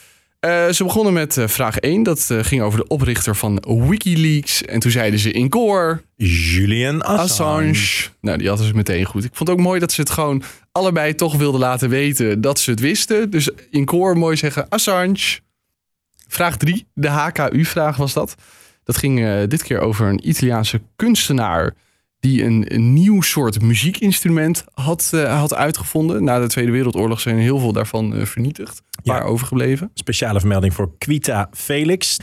Uh, 0.46 0.68
ze 0.68 0.84
begonnen 0.84 1.12
met 1.12 1.36
uh, 1.36 1.46
vraag 1.46 1.78
1. 1.78 2.02
Dat 2.02 2.28
uh, 2.32 2.38
ging 2.42 2.62
over 2.62 2.78
de 2.78 2.86
oprichter 2.86 3.36
van 3.36 3.64
Wikileaks. 3.88 4.64
En 4.64 4.80
toen 4.80 4.90
zeiden 4.90 5.20
ze 5.20 5.32
in 5.32 5.48
koor... 5.48 6.02
Julian 6.16 7.02
Assange. 7.02 7.68
Assange. 7.68 8.08
Nou, 8.20 8.38
die 8.38 8.48
hadden 8.48 8.66
ze 8.66 8.74
meteen 8.74 9.04
goed. 9.04 9.24
Ik 9.24 9.34
vond 9.34 9.48
het 9.48 9.58
ook 9.58 9.64
mooi 9.64 9.80
dat 9.80 9.92
ze 9.92 10.00
het 10.00 10.10
gewoon 10.10 10.42
allebei 10.72 11.14
toch 11.14 11.36
wilden 11.36 11.60
laten 11.60 11.88
weten 11.88 12.40
dat 12.40 12.58
ze 12.58 12.70
het 12.70 12.80
wisten. 12.80 13.30
Dus 13.30 13.48
in 13.70 13.84
koor 13.84 14.18
mooi 14.18 14.36
zeggen 14.36 14.68
Assange. 14.68 15.38
Vraag 16.28 16.56
3, 16.56 16.86
de 16.94 17.08
HKU-vraag 17.08 17.96
was 17.96 18.12
dat. 18.12 18.34
Dat 18.84 18.96
ging 18.96 19.44
dit 19.46 19.62
keer 19.62 19.80
over 19.80 20.06
een 20.06 20.28
Italiaanse 20.28 20.80
kunstenaar 20.96 21.74
die 22.20 22.44
een, 22.44 22.74
een, 22.74 22.92
nieuw 22.92 23.20
soort 23.20 23.62
muziekinstrument 23.62 24.64
had, 24.72 25.10
uh, 25.14 25.38
had 25.38 25.54
uitgevonden. 25.54 26.24
Na 26.24 26.40
de 26.40 26.46
Tweede 26.46 26.70
Wereldoorlog 26.70 27.20
zijn 27.20 27.38
heel 27.38 27.58
veel 27.58 27.72
daarvan 27.72 28.16
uh, 28.16 28.24
vernietigd. 28.24 28.82
Een 28.90 29.02
paar 29.02 29.22
overgebleven. 29.22 29.90
Speciale 29.94 30.38
vermelding 30.38 30.74
voor 30.74 30.98
Quita 30.98 31.48
Felix. 31.52 32.16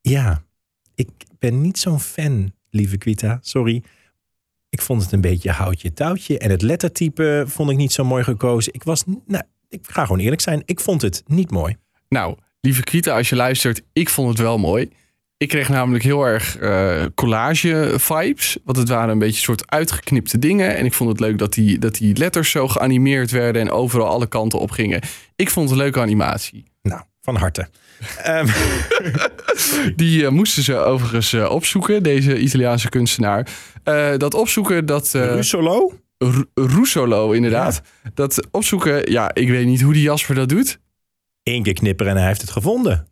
Ja, 0.00 0.42
ik 0.94 1.08
ben 1.38 1.60
niet 1.60 1.78
zo'n 1.78 2.00
fan, 2.00 2.52
lieve 2.70 2.98
Quita. 2.98 3.38
Sorry. 3.40 3.82
Ik 4.70 4.82
vond 4.82 5.02
het 5.02 5.12
een 5.12 5.20
beetje 5.20 5.50
houtje 5.50 5.92
touwtje. 5.92 6.38
En 6.38 6.50
het 6.50 6.62
lettertype 6.62 7.44
vond 7.46 7.70
ik 7.70 7.76
niet 7.76 7.92
zo 7.92 8.04
mooi 8.04 8.24
gekozen. 8.24 8.74
Ik 8.74 8.82
was, 8.82 9.04
nou, 9.26 9.44
ik 9.68 9.80
ga 9.82 10.02
gewoon 10.02 10.20
eerlijk 10.20 10.40
zijn. 10.40 10.62
Ik 10.64 10.80
vond 10.80 11.02
het 11.02 11.22
niet 11.26 11.50
mooi. 11.50 11.76
Nou, 12.08 12.36
lieve 12.60 12.82
Quita, 12.82 13.16
als 13.16 13.28
je 13.28 13.36
luistert, 13.36 13.82
ik 13.92 14.08
vond 14.08 14.28
het 14.28 14.38
wel 14.38 14.58
mooi. 14.58 14.88
Ik 15.38 15.48
kreeg 15.48 15.68
namelijk 15.68 16.04
heel 16.04 16.24
erg 16.24 16.60
uh, 16.60 17.04
collage-vibes. 17.14 18.58
Want 18.64 18.76
het 18.76 18.88
waren 18.88 19.08
een 19.08 19.18
beetje 19.18 19.40
soort 19.40 19.70
uitgeknipte 19.70 20.38
dingen. 20.38 20.76
En 20.76 20.84
ik 20.84 20.92
vond 20.92 21.10
het 21.10 21.20
leuk 21.20 21.38
dat 21.38 21.52
die, 21.52 21.78
dat 21.78 21.94
die 21.94 22.16
letters 22.16 22.50
zo 22.50 22.68
geanimeerd 22.68 23.30
werden 23.30 23.62
en 23.62 23.70
overal 23.70 24.06
alle 24.06 24.26
kanten 24.26 24.58
op 24.58 24.70
gingen. 24.70 25.00
Ik 25.36 25.50
vond 25.50 25.68
het 25.68 25.78
een 25.78 25.84
leuke 25.84 26.00
animatie. 26.00 26.64
Nou, 26.82 27.02
van 27.20 27.36
harte. 27.36 27.68
um. 28.26 28.46
Die 29.96 30.22
uh, 30.22 30.28
moesten 30.28 30.62
ze 30.62 30.76
overigens 30.76 31.32
uh, 31.32 31.50
opzoeken, 31.50 32.02
deze 32.02 32.38
Italiaanse 32.38 32.88
kunstenaar. 32.88 33.48
dat 34.16 34.34
opzoeken, 34.34 34.86
dat... 34.86 35.10
Russolo? 35.12 35.98
Russolo, 36.54 37.30
inderdaad. 37.32 37.82
Ja. 38.04 38.10
Dat 38.14 38.48
opzoeken, 38.50 39.10
ja, 39.10 39.34
ik 39.34 39.48
weet 39.48 39.66
niet 39.66 39.80
hoe 39.80 39.92
die 39.92 40.02
Jasper 40.02 40.34
dat 40.34 40.48
doet. 40.48 40.78
Eén 41.42 41.62
keer 41.62 41.72
knipperen 41.72 42.12
en 42.12 42.18
hij 42.18 42.26
heeft 42.26 42.40
het 42.40 42.50
gevonden. 42.50 43.08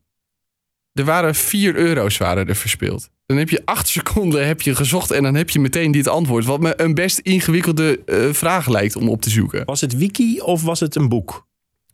Er 0.96 1.04
waren 1.04 1.34
4 1.34 1.74
euro's 1.74 2.16
waren 2.16 2.48
er 2.48 2.56
verspeeld. 2.56 3.08
Dan 3.26 3.36
heb 3.36 3.48
je 3.48 3.62
acht 3.64 3.88
seconden 3.98 4.46
heb 4.46 4.60
je 4.60 4.74
gezocht 4.74 5.10
en 5.10 5.22
dan 5.22 5.34
heb 5.34 5.50
je 5.50 5.60
meteen 5.60 5.90
dit 5.90 6.08
antwoord. 6.08 6.44
Wat 6.44 6.60
me 6.60 6.80
een 6.80 6.94
best 6.94 7.18
ingewikkelde 7.18 8.00
uh, 8.06 8.32
vraag 8.32 8.68
lijkt 8.68 8.96
om 8.96 9.08
op 9.08 9.22
te 9.22 9.30
zoeken. 9.30 9.64
Was 9.64 9.80
het 9.80 9.96
wiki 9.96 10.40
of 10.40 10.62
was 10.62 10.80
het 10.80 10.94
een 10.94 11.08
boek? 11.08 11.46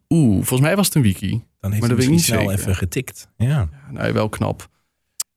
Oeh, 0.09 0.35
volgens 0.35 0.61
mij 0.61 0.77
was 0.77 0.87
het 0.87 0.95
een 0.95 1.03
wiki. 1.03 1.43
Dan 1.61 1.71
heeft 1.71 1.87
maar 1.87 1.97
dat 1.97 2.07
niet 2.07 2.23
snel 2.23 2.39
zeker. 2.39 2.55
even 2.55 2.77
getikt. 2.77 3.29
Ja. 3.37 3.47
ja 3.49 3.69
nou, 3.91 4.13
wel 4.13 4.29
knap. 4.29 4.69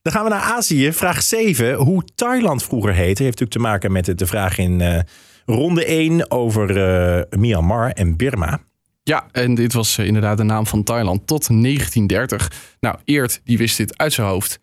Dan 0.02 0.12
gaan 0.12 0.24
we 0.24 0.30
naar 0.30 0.40
Azië. 0.40 0.92
Vraag 0.92 1.22
7. 1.22 1.74
Hoe 1.74 2.04
Thailand 2.14 2.62
vroeger 2.62 2.92
heette, 2.92 3.22
heeft 3.22 3.40
natuurlijk 3.40 3.50
te 3.50 3.58
maken 3.58 3.92
met 3.92 4.18
de 4.18 4.26
vraag 4.26 4.58
in 4.58 4.80
uh, 4.80 5.00
ronde 5.46 5.84
1 5.84 6.30
over 6.30 6.76
uh, 6.76 7.38
Myanmar 7.40 7.90
en 7.90 8.16
Birma. 8.16 8.60
Ja, 9.08 9.28
en 9.32 9.54
dit 9.54 9.72
was 9.72 9.98
uh, 9.98 10.06
inderdaad 10.06 10.36
de 10.36 10.42
naam 10.42 10.66
van 10.66 10.82
Thailand 10.82 11.26
tot 11.26 11.46
1930. 11.46 12.76
Nou, 12.80 12.96
Eert, 13.04 13.40
die 13.44 13.58
wist 13.58 13.76
dit 13.76 13.98
uit 13.98 14.12
zijn 14.12 14.26
hoofd. 14.26 14.60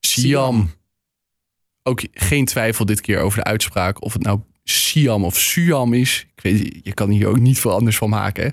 Siam. 0.00 0.70
Ook 1.82 2.02
geen 2.12 2.44
twijfel 2.44 2.84
dit 2.84 3.00
keer 3.00 3.20
over 3.20 3.38
de 3.38 3.44
uitspraak. 3.44 4.02
Of 4.02 4.12
het 4.12 4.22
nou 4.22 4.40
Siam 4.64 5.24
of 5.24 5.38
Siam 5.38 5.92
is. 5.94 6.26
Ik 6.34 6.42
weet, 6.42 6.80
je 6.82 6.94
kan 6.94 7.10
hier 7.10 7.26
ook 7.26 7.38
niet 7.38 7.60
veel 7.60 7.72
anders 7.72 7.96
van 7.96 8.08
maken. 8.08 8.44
Hè? 8.44 8.50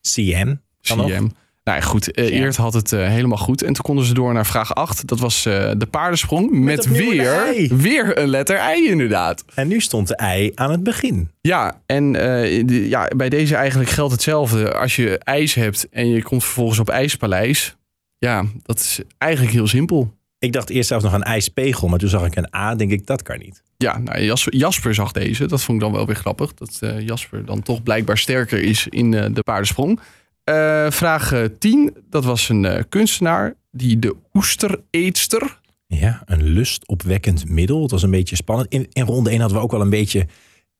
Siam. 0.00 0.60
CM. 0.80 1.28
Nou 1.64 1.78
ja, 1.78 1.84
goed. 1.84 2.10
eh, 2.10 2.28
Ja. 2.28 2.34
Eert 2.34 2.56
had 2.56 2.72
het 2.74 2.92
eh, 2.92 3.06
helemaal 3.08 3.38
goed. 3.38 3.62
En 3.62 3.72
toen 3.72 3.84
konden 3.84 4.04
ze 4.04 4.14
door 4.14 4.32
naar 4.32 4.46
vraag 4.46 4.74
8. 4.74 5.06
Dat 5.08 5.20
was 5.20 5.46
eh, 5.46 5.70
de 5.76 5.86
paardensprong. 5.86 6.50
Met, 6.50 6.84
opnieuw 6.86 7.10
een 7.10 7.16
weer, 7.16 7.76
weer 7.76 8.18
een 8.18 8.28
letter 8.28 8.56
ei 8.56 8.88
inderdaad. 8.88 9.44
En 9.54 9.68
nu 9.68 9.80
stond 9.80 10.08
de 10.08 10.16
ei 10.16 10.52
aan 10.54 10.70
het 10.70 10.82
begin. 10.82 11.30
Ja, 11.40 11.80
en 11.86 12.12
de- 12.12 12.88
ja, 12.88 13.08
bij 13.16 13.28
deze 13.28 13.56
eigenlijk 13.56 13.90
geldt 13.90 14.12
hetzelfde. 14.12 14.72
Als 14.74 14.96
je 14.96 15.18
ijs 15.18 15.54
hebt 15.54 15.88
en 15.90 16.08
je 16.08 16.22
komt 16.22 16.44
vervolgens 16.44 16.78
op 16.78 16.88
IJspaleis. 16.88 17.76
Ja, 18.18 18.44
dat 18.62 18.78
is 18.80 19.00
eigenlijk 19.18 19.52
heel 19.54 19.66
simpel. 19.66 20.14
Ik 20.38 20.52
dacht 20.52 20.70
eerst 20.70 20.88
zelfs 20.88 21.04
nog 21.04 21.12
een 21.12 21.22
ijspegel, 21.22 21.88
maar 21.88 21.98
toen 21.98 22.08
zag 22.08 22.26
ik 22.26 22.36
een 22.36 22.54
A. 22.56 22.74
Denk 22.74 22.90
ik, 22.90 23.06
dat 23.06 23.22
kan 23.22 23.38
niet. 23.38 23.62
Ja, 23.76 23.98
nou, 23.98 24.20
Jasper, 24.22 24.54
Jasper 24.56 24.94
zag 24.94 25.12
deze. 25.12 25.46
Dat 25.46 25.62
vond 25.62 25.76
ik 25.78 25.84
dan 25.84 25.92
wel 25.92 26.06
weer 26.06 26.16
grappig. 26.16 26.54
Dat 26.54 26.78
Jasper 26.98 27.44
dan 27.44 27.62
toch 27.62 27.82
blijkbaar 27.82 28.18
sterker 28.18 28.58
is 28.62 28.86
in 28.88 29.10
de 29.10 29.42
paardensprong. 29.44 30.00
Eh, 30.44 30.90
vraag 30.90 31.32
eh, 31.32 31.44
10. 31.58 31.96
Dat 32.10 32.24
was 32.24 32.48
een 32.48 32.64
eh, 32.64 32.82
kunstenaar 32.88 33.54
die 33.70 33.98
de 33.98 34.16
oestereetster... 34.32 35.60
Ja, 35.86 36.22
een 36.24 36.42
lustopwekkend 36.42 37.48
middel. 37.48 37.82
Het 37.82 37.90
was 37.90 38.02
een 38.02 38.10
beetje 38.10 38.36
spannend. 38.36 38.72
In, 38.72 38.86
in 38.92 39.04
ronde 39.04 39.30
1 39.30 39.38
hadden 39.40 39.58
we 39.58 39.64
ook 39.64 39.70
wel 39.70 39.80
een 39.80 39.90
beetje, 39.90 40.26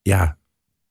ja, 0.02 0.38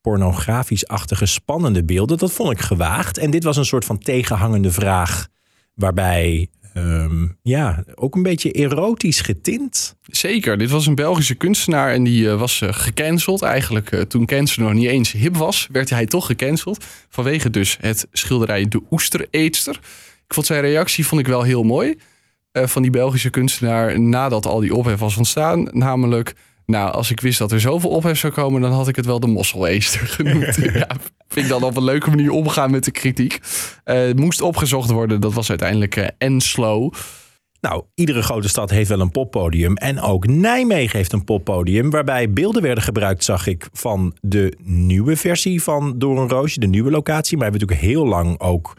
pornografisch-achtige 0.02 1.26
spannende 1.26 1.84
beelden. 1.84 2.18
Dat 2.18 2.32
vond 2.32 2.52
ik 2.52 2.60
gewaagd. 2.60 3.18
En 3.18 3.32
dit 3.32 3.44
was 3.44 3.58
een 3.58 3.66
soort 3.66 3.86
van 3.86 3.98
tegenhangende 3.98 4.72
vraag, 4.72 5.28
waarbij, 5.74 6.50
ehm, 6.74 7.28
ja, 7.42 7.84
ook 7.96 8.16
een 8.16 8.24
beetje 8.24 8.52
erotisch 8.52 9.22
getint. 9.22 9.96
Zeker, 10.02 10.58
dit 10.58 10.70
was 10.70 10.88
een 10.88 10.96
Belgische 10.96 11.36
kunstenaar 11.36 11.94
en 11.94 12.04
die 12.04 12.30
eh, 12.30 12.40
was 12.40 12.62
eh, 12.62 12.70
gecanceld. 12.74 13.42
Eigenlijk 13.42 13.92
eh, 13.92 14.02
toen 14.02 14.26
cancel 14.26 14.64
nog 14.64 14.74
niet 14.74 14.88
eens 14.88 15.12
hip 15.12 15.38
was, 15.38 15.68
werd 15.72 15.90
hij 15.90 16.06
toch 16.06 16.26
gecanceld. 16.26 16.86
Vanwege 17.10 17.50
dus 17.50 17.78
het 17.82 18.08
schilderij 18.12 18.68
De 18.68 18.82
Oestereetster. 18.92 19.80
Ik 20.28 20.34
vond 20.34 20.46
zijn 20.46 20.62
reactie 20.62 21.06
vond 21.06 21.22
ik 21.22 21.28
wel 21.28 21.44
heel 21.44 21.64
mooi. 21.64 21.98
van 22.54 22.82
die 22.82 22.92
Belgische 22.92 23.30
kunstenaar 23.30 24.00
nadat 24.00 24.46
al 24.46 24.60
die 24.60 24.76
ophef 24.76 25.00
was 25.00 25.18
ontstaan. 25.18 25.68
Namelijk, 25.72 26.34
nou, 26.72 26.92
als 26.92 27.12
ik 27.12 27.20
wist 27.20 27.40
dat 27.40 27.52
er 27.52 27.60
zoveel 27.60 27.90
ophef 27.90 28.18
zou 28.18 28.34
komen... 28.34 28.62
dan 28.62 28.72
had 28.72 28.88
ik 28.88 28.96
het 28.96 29.06
wel 29.06 29.20
de 29.20 29.28
mosseleester 29.28 30.08
genoemd. 30.18 30.56
ja, 30.74 30.88
vind 31.28 31.46
ik 31.46 31.52
dan 31.52 31.64
op 31.64 31.78
een 31.78 31.84
leuke 31.84 32.10
manier 32.10 32.32
omgaan 32.32 32.72
met 32.72 32.84
de 32.84 32.92
kritiek. 32.92 33.40
Het 33.84 34.20
moest 34.20 34.42
opgezocht 34.42 34.90
worden, 34.90 35.22
dat 35.22 35.34
was 35.34 35.50
uiteindelijk 35.50 35.96
eh 35.96 36.08
Enslow. 36.18 36.94
Nou, 37.62 37.84
iedere 37.96 38.22
grote 38.22 38.50
stad 38.50 38.70
heeft 38.70 38.90
wel 38.90 39.00
een 39.00 39.12
poppodium. 39.12 39.76
En 39.76 40.00
ook 40.00 40.28
Nijmegen 40.28 40.98
heeft 40.98 41.14
een 41.14 41.24
poppodium. 41.24 41.90
Waarbij 41.90 42.30
beelden 42.30 42.62
werden 42.62 42.84
gebruikt, 42.84 43.24
zag 43.24 43.48
ik, 43.48 43.68
van 43.74 44.16
de 44.22 44.58
nieuwe 44.64 45.16
versie 45.16 45.64
van 45.64 46.00
Door 46.00 46.22
een 46.22 46.30
Roosje. 46.30 46.60
De 46.60 46.68
nieuwe 46.68 46.92
locatie. 46.92 47.38
Maar 47.38 47.52
we 47.52 47.58
hebben 47.58 47.68
natuurlijk 47.68 47.98
heel 47.98 48.08
lang 48.08 48.40
ook 48.40 48.74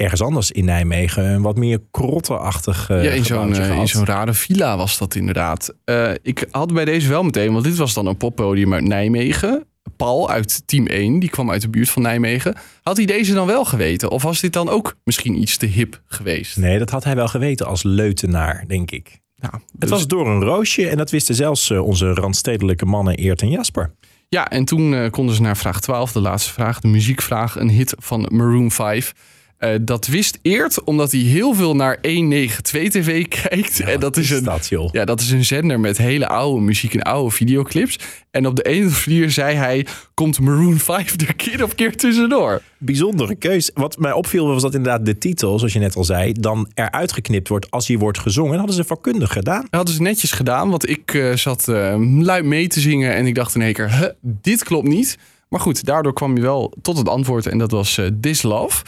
ergens 0.00 0.22
anders 0.22 0.50
in 0.50 0.64
Nijmegen 0.64 1.24
een 1.24 1.42
wat 1.42 1.56
meer 1.56 1.80
krottenachtig 1.90 2.90
eh 2.90 3.04
Ja, 3.04 3.10
in 3.10 3.24
zo'n, 3.24 3.54
eh, 3.54 3.78
in 3.78 3.88
zo'n 3.88 4.04
rare 4.04 4.34
villa 4.34 4.76
was 4.76 4.98
dat 4.98 5.14
inderdaad. 5.14 5.74
Eh, 5.84 6.10
ik 6.22 6.46
had 6.50 6.72
bij 6.72 6.84
deze 6.84 7.08
wel 7.08 7.22
meteen, 7.22 7.52
want 7.52 7.64
dit 7.64 7.76
was 7.76 7.94
dan 7.94 8.06
een 8.06 8.16
poppodium 8.16 8.74
uit 8.74 8.84
Nijmegen. 8.84 9.64
Paul 9.96 10.30
uit 10.30 10.62
team 10.66 10.86
1, 10.86 11.18
die 11.18 11.30
kwam 11.30 11.50
uit 11.50 11.60
de 11.60 11.68
buurt 11.68 11.90
van 11.90 12.02
Nijmegen. 12.02 12.54
Had 12.82 12.96
hij 12.96 13.06
deze 13.06 13.34
dan 13.34 13.46
wel 13.46 13.64
geweten? 13.64 14.10
Of 14.10 14.22
was 14.22 14.40
dit 14.40 14.52
dan 14.52 14.68
ook 14.68 14.96
misschien 15.04 15.40
iets 15.40 15.56
te 15.56 15.66
hip 15.66 16.02
geweest? 16.06 16.56
Nee, 16.56 16.78
dat 16.78 16.90
had 16.90 17.04
hij 17.04 17.14
wel 17.14 17.28
geweten 17.28 17.66
als 17.66 17.82
leutenaar, 17.82 18.64
denk 18.66 18.90
ik. 18.90 19.18
Het 19.40 19.60
dus- 19.72 19.90
was 19.90 20.06
door 20.06 20.28
een 20.28 20.42
roosje 20.42 20.88
en 20.88 20.96
dat 20.96 21.10
wisten 21.10 21.34
zelfs 21.34 21.70
onze 21.70 22.14
randstedelijke 22.14 22.84
mannen 22.84 23.14
Eert 23.14 23.42
en 23.42 23.50
Jasper. 23.50 23.94
Ja, 24.28 24.48
en 24.50 24.64
toen 24.64 25.10
konden 25.10 25.34
ze 25.34 25.42
naar 25.42 25.56
vraag 25.56 25.80
12, 25.80 26.12
de 26.12 26.20
laatste 26.20 26.52
vraag, 26.52 26.80
de 26.80 26.88
muziekvraag, 26.88 27.56
een 27.56 27.70
hit 27.70 27.94
van 27.98 28.26
Maroon 28.30 28.70
5. 28.70 29.12
Eh, 29.60 29.74
dat 29.80 30.06
wist 30.06 30.38
Eert 30.42 30.84
omdat 30.84 31.12
hij 31.12 31.20
heel 31.20 31.54
veel 31.54 31.74
naar 31.74 31.98
192 32.02 32.90
TV 32.90 33.28
kijkt. 33.48 33.80
en 33.80 34.00
dat 34.00 34.16
is, 34.16 34.30
een, 34.30 34.44
dat. 34.44 34.68
Ja, 34.92 35.04
dat 35.04 35.20
is 35.20 35.30
een 35.30 35.44
zender 35.44 35.80
met 35.80 35.98
hele 35.98 36.28
oude 36.28 36.60
muziek 36.60 36.94
en 36.94 37.02
oude 37.02 37.30
videoclips. 37.30 37.98
En 38.30 38.46
op 38.46 38.56
de 38.56 38.62
ene 38.62 38.86
of 38.86 38.92
vier 38.92 39.30
zei 39.30 39.56
hij, 39.56 39.86
komt 40.14 40.40
Maroon 40.40 40.78
5 40.78 41.20
er 41.20 41.34
keer 41.34 41.62
op 41.62 41.76
keer 41.76 41.96
tussendoor. 41.96 42.62
Bijzondere 42.78 43.34
keus. 43.34 43.70
Wat 43.74 43.98
mij 43.98 44.12
opviel 44.12 44.46
was 44.46 44.62
dat 44.62 44.74
inderdaad 44.74 45.06
de 45.06 45.18
titel, 45.18 45.58
zoals 45.58 45.72
je 45.72 45.78
net 45.78 45.96
al 45.96 46.04
zei, 46.04 46.32
dan 46.32 46.70
eruit 46.74 47.12
geknipt 47.12 47.48
wordt 47.48 47.70
als 47.70 47.88
hij 47.88 47.98
wordt 47.98 48.18
gezongen. 48.18 48.50
Dat 48.50 48.58
hadden 48.58 48.76
ze 48.76 48.84
vakkundig 48.84 49.32
gedaan. 49.32 49.60
Dat 49.60 49.74
hadden 49.74 49.94
ze 49.94 50.02
netjes 50.02 50.32
gedaan, 50.32 50.70
want 50.70 50.88
ik 50.88 51.14
eh, 51.14 51.34
zat 51.34 51.68
eh, 51.68 51.94
luid 52.18 52.44
mee 52.44 52.68
te 52.68 52.80
zingen 52.80 53.14
en 53.14 53.26
ik 53.26 53.34
dacht 53.34 53.54
in 53.54 53.62
één 53.62 53.72
keer, 53.72 53.98
huh, 53.98 54.08
dit 54.20 54.64
klopt 54.64 54.88
niet. 54.88 55.18
Maar 55.48 55.60
goed, 55.60 55.84
daardoor 55.84 56.12
kwam 56.12 56.36
je 56.36 56.42
wel 56.42 56.72
tot 56.82 56.98
het 56.98 57.08
antwoord 57.08 57.46
en 57.46 57.58
dat 57.58 57.70
was 57.70 58.00
This 58.20 58.42
Love. 58.42 58.82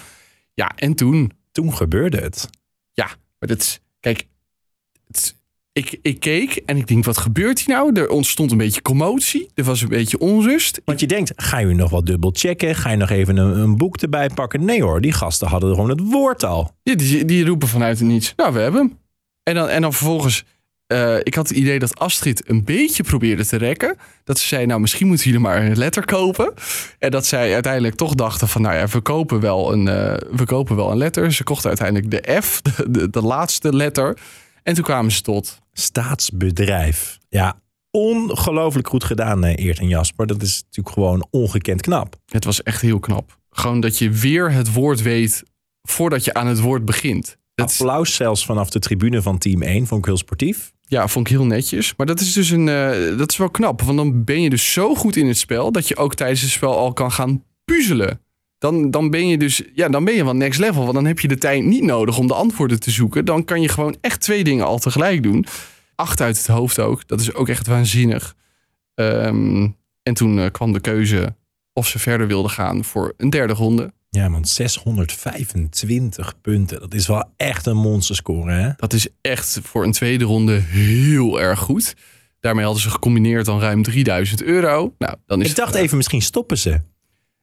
Ja, 0.54 0.72
en 0.76 0.94
toen, 0.94 1.32
Toen 1.52 1.74
gebeurde 1.76 2.16
het. 2.16 2.48
ja, 2.92 3.06
maar 3.38 3.48
dat 3.48 3.60
is, 3.60 3.80
kijk, 4.00 4.26
het 5.06 5.16
is- 5.16 5.34
ik, 5.72 5.98
ik 6.02 6.20
keek 6.20 6.54
en 6.66 6.76
ik 6.76 6.86
denk, 6.86 7.04
wat 7.04 7.18
gebeurt 7.18 7.58
hier 7.60 7.74
nou? 7.76 8.00
Er 8.00 8.08
ontstond 8.08 8.50
een 8.50 8.56
beetje 8.58 8.82
commotie, 8.82 9.48
er 9.54 9.64
was 9.64 9.80
een 9.82 9.88
beetje 9.88 10.18
onrust. 10.18 10.80
Want 10.84 11.00
je 11.00 11.06
denkt, 11.06 11.32
ga 11.36 11.58
je 11.58 11.66
nog 11.74 11.90
wat 11.90 12.06
dubbel 12.06 12.30
checken? 12.34 12.74
Ga 12.74 12.90
je 12.90 12.96
nog 12.96 13.10
even 13.10 13.36
een, 13.36 13.58
een 13.58 13.76
boek 13.76 13.96
erbij 13.96 14.28
pakken? 14.34 14.64
Nee 14.64 14.82
hoor, 14.82 15.00
die 15.00 15.12
gasten 15.12 15.48
hadden 15.48 15.74
gewoon 15.74 15.88
het 15.90 16.00
woord 16.00 16.44
al. 16.44 16.76
Ja, 16.82 16.94
die, 16.94 17.24
die 17.24 17.44
roepen 17.44 17.68
vanuit 17.68 17.98
het 17.98 18.08
niets. 18.08 18.32
Nou, 18.36 18.52
we 18.52 18.58
hebben 18.60 18.80
hem. 18.80 18.98
En 19.42 19.54
dan, 19.54 19.68
en 19.68 19.80
dan 19.82 19.92
vervolgens. 19.92 20.44
Eh, 20.92 21.18
ik 21.22 21.34
had 21.34 21.48
het 21.48 21.56
idee 21.56 21.78
dat 21.78 21.98
Astrid 21.98 22.48
een 22.48 22.64
beetje 22.64 23.02
probeerde 23.02 23.46
te 23.46 23.56
rekken. 23.56 23.96
Dat 24.24 24.38
ze 24.38 24.46
zei, 24.46 24.66
nou, 24.66 24.80
misschien 24.80 25.06
moeten 25.06 25.26
jullie 25.26 25.40
maar 25.40 25.64
een 25.64 25.76
letter 25.76 26.04
kopen. 26.04 26.54
En 26.98 27.10
dat 27.10 27.26
zij 27.26 27.54
uiteindelijk 27.54 27.94
toch 27.94 28.14
dachten 28.14 28.48
van, 28.48 28.62
nou 28.62 28.74
ja, 28.74 28.86
we 28.86 29.00
kopen 29.00 29.40
wel 29.40 29.72
een, 29.72 29.88
eh, 29.88 30.16
we 30.36 30.44
kopen 30.44 30.76
wel 30.76 30.90
een 30.90 30.96
letter. 30.96 31.32
Ze 31.32 31.44
kochten 31.44 31.68
uiteindelijk 31.68 32.10
de 32.10 32.40
F, 32.42 32.60
de, 32.62 32.90
de, 32.90 33.10
de 33.10 33.22
laatste 33.22 33.74
letter. 33.74 34.18
En 34.62 34.74
toen 34.74 34.84
kwamen 34.84 35.12
ze 35.12 35.22
tot. 35.22 35.58
Staatsbedrijf. 35.72 37.18
Ja, 37.28 37.60
ongelooflijk 37.90 38.88
goed 38.88 39.04
gedaan, 39.04 39.44
eh, 39.44 39.64
Eert 39.64 39.78
en 39.78 39.88
Jasper. 39.88 40.26
Dat 40.26 40.42
is 40.42 40.62
natuurlijk 40.62 40.94
gewoon 40.94 41.26
ongekend 41.30 41.80
knap. 41.80 42.16
Het 42.26 42.44
was 42.44 42.62
echt 42.62 42.80
heel 42.80 42.98
knap. 42.98 43.38
Gewoon 43.50 43.80
dat 43.80 43.98
je 43.98 44.10
weer 44.10 44.52
het 44.52 44.72
woord 44.72 45.02
weet 45.02 45.42
voordat 45.82 46.24
je 46.24 46.34
aan 46.34 46.46
het 46.46 46.60
woord 46.60 46.84
begint. 46.84 47.36
Dat 47.54 47.70
Applaus 47.70 48.14
zelfs 48.14 48.44
vanaf 48.44 48.70
de 48.70 48.78
tribune 48.78 49.22
van 49.22 49.38
team 49.38 49.62
1. 49.62 49.86
Vond 49.86 50.00
ik 50.00 50.06
heel 50.06 50.16
sportief. 50.16 50.71
Ja, 50.92 51.08
vond 51.08 51.28
ik 51.28 51.36
heel 51.36 51.46
netjes. 51.46 51.94
Maar 51.96 52.06
dat 52.06 52.20
is 52.20 52.32
dus 52.32 52.50
een, 52.50 52.68
eh, 52.68 53.18
dat 53.18 53.30
is 53.30 53.36
wel 53.36 53.50
knap. 53.50 53.82
Want 53.82 53.96
dan 53.96 54.24
ben 54.24 54.42
je 54.42 54.50
dus 54.50 54.72
zo 54.72 54.94
goed 54.94 55.16
in 55.16 55.26
het 55.26 55.38
spel 55.38 55.72
dat 55.72 55.88
je 55.88 55.96
ook 55.96 56.14
tijdens 56.14 56.40
het 56.40 56.50
spel 56.50 56.76
al 56.76 56.92
kan 56.92 57.12
gaan 57.12 57.44
puzzelen. 57.64 58.20
Dan, 58.58 58.90
dan 58.90 59.10
ben 59.10 59.28
je 59.28 59.38
dus, 59.38 59.62
ja, 59.74 59.88
dan 59.88 60.04
ben 60.04 60.14
je 60.14 60.24
wel 60.24 60.34
next 60.34 60.60
level. 60.60 60.82
Want 60.82 60.94
dan 60.94 61.04
heb 61.04 61.20
je 61.20 61.28
de 61.28 61.38
tijd 61.38 61.64
niet 61.64 61.82
nodig 61.82 62.18
om 62.18 62.26
de 62.26 62.34
antwoorden 62.34 62.80
te 62.80 62.90
zoeken. 62.90 63.24
Dan 63.24 63.44
kan 63.44 63.60
je 63.60 63.68
gewoon 63.68 63.96
echt 64.00 64.20
twee 64.20 64.44
dingen 64.44 64.66
al 64.66 64.78
tegelijk 64.78 65.22
doen. 65.22 65.46
Acht 65.94 66.20
uit 66.20 66.36
het 66.36 66.46
hoofd 66.46 66.78
ook. 66.78 67.08
Dat 67.08 67.20
is 67.20 67.34
ook 67.34 67.48
echt 67.48 67.66
waanzinnig. 67.66 68.34
Ehm, 68.94 69.68
en 70.02 70.14
toen 70.14 70.38
eh, 70.38 70.50
kwam 70.50 70.72
de 70.72 70.80
keuze 70.80 71.36
of 71.72 71.86
ze 71.88 71.98
verder 71.98 72.26
wilden 72.26 72.50
gaan 72.50 72.84
voor 72.84 73.14
een 73.16 73.30
derde 73.30 73.52
ronde. 73.52 73.92
Ja, 74.16 74.30
want 74.30 74.48
625 74.48 76.40
punten. 76.40 76.80
Dat 76.80 76.94
is 76.94 77.06
wel 77.06 77.24
echt 77.36 77.66
een 77.66 77.76
monsterscore, 77.76 78.52
hè? 78.52 78.70
Dat 78.76 78.92
is 78.92 79.06
echt 79.20 79.58
voor 79.62 79.84
een 79.84 79.92
tweede 79.92 80.24
ronde 80.24 80.52
heel 80.52 81.40
erg 81.40 81.58
goed. 81.58 81.94
Daarmee 82.40 82.64
hadden 82.64 82.82
ze 82.82 82.90
gecombineerd 82.90 83.46
dan 83.46 83.60
ruim 83.60 83.82
3000 83.82 84.42
euro. 84.42 84.94
Nou, 84.98 85.14
dan 85.26 85.40
is 85.40 85.50
Ik 85.50 85.56
dacht 85.56 85.74
het, 85.74 85.82
even, 85.82 85.96
misschien 85.96 86.22
stoppen 86.22 86.58
ze. 86.58 86.80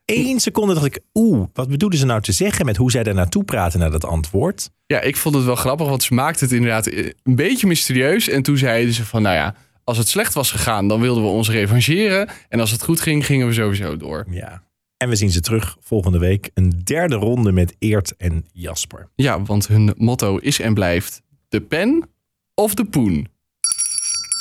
Eén 0.06 0.40
seconde 0.40 0.74
dacht 0.74 0.86
ik, 0.86 1.00
oeh, 1.14 1.48
wat 1.54 1.70
bedoelen 1.70 1.98
ze 1.98 2.06
nou 2.06 2.22
te 2.22 2.32
zeggen 2.32 2.66
met 2.66 2.78
hoe 2.78 2.92
zij 2.92 3.04
daar 3.04 3.14
naartoe 3.14 3.44
praten 3.44 3.80
naar 3.80 3.92
dat 3.92 4.06
antwoord? 4.06 4.70
Ja, 4.86 5.02
ik 5.02 5.16
vond 5.18 5.36
het 5.36 5.46
wel 5.46 5.56
grappig, 5.56 5.88
want 5.88 6.04
ze 6.04 6.14
maakten 6.14 6.46
het 6.46 6.56
inderdaad 6.56 6.88
een 6.92 7.36
beetje 7.36 7.68
mysterieus. 7.68 8.30
En 8.30 8.42
toen 8.42 8.58
zeiden 8.58 8.94
ze 8.94 9.06
van, 9.06 9.22
nou 9.22 9.36
ja, 9.36 9.56
als 9.84 9.98
het 9.98 10.08
slecht 10.08 10.34
was 10.34 10.52
gegaan, 10.52 10.88
dan 10.88 11.02
wilden 11.02 11.24
we 11.24 11.30
ons 11.30 11.50
revancheren. 11.50 12.30
En 12.50 12.60
als 12.60 12.72
het 12.72 12.84
goed 12.84 13.00
ging, 13.00 13.26
gingen 13.26 13.48
we 13.48 13.54
sowieso 13.54 13.98
door. 13.98 14.26
Ja. 14.30 14.68
En 15.00 15.10
we 15.10 15.16
zien 15.16 15.32
ze 15.32 15.42
terug 15.42 15.78
volgende 15.80 16.20
week. 16.20 16.50
Een 16.54 16.82
derde 16.84 17.16
ronde 17.16 17.52
met 17.52 17.76
Eert 17.80 18.16
en 18.18 18.46
Jasper. 18.52 19.10
Ja, 19.16 19.42
want 19.42 19.68
hun 19.68 19.94
motto 19.98 20.38
is 20.38 20.60
en 20.60 20.74
blijft 20.74 21.22
de 21.50 21.62
pen 21.62 22.10
of 22.54 22.74
de 22.74 22.86
poen. 22.86 23.28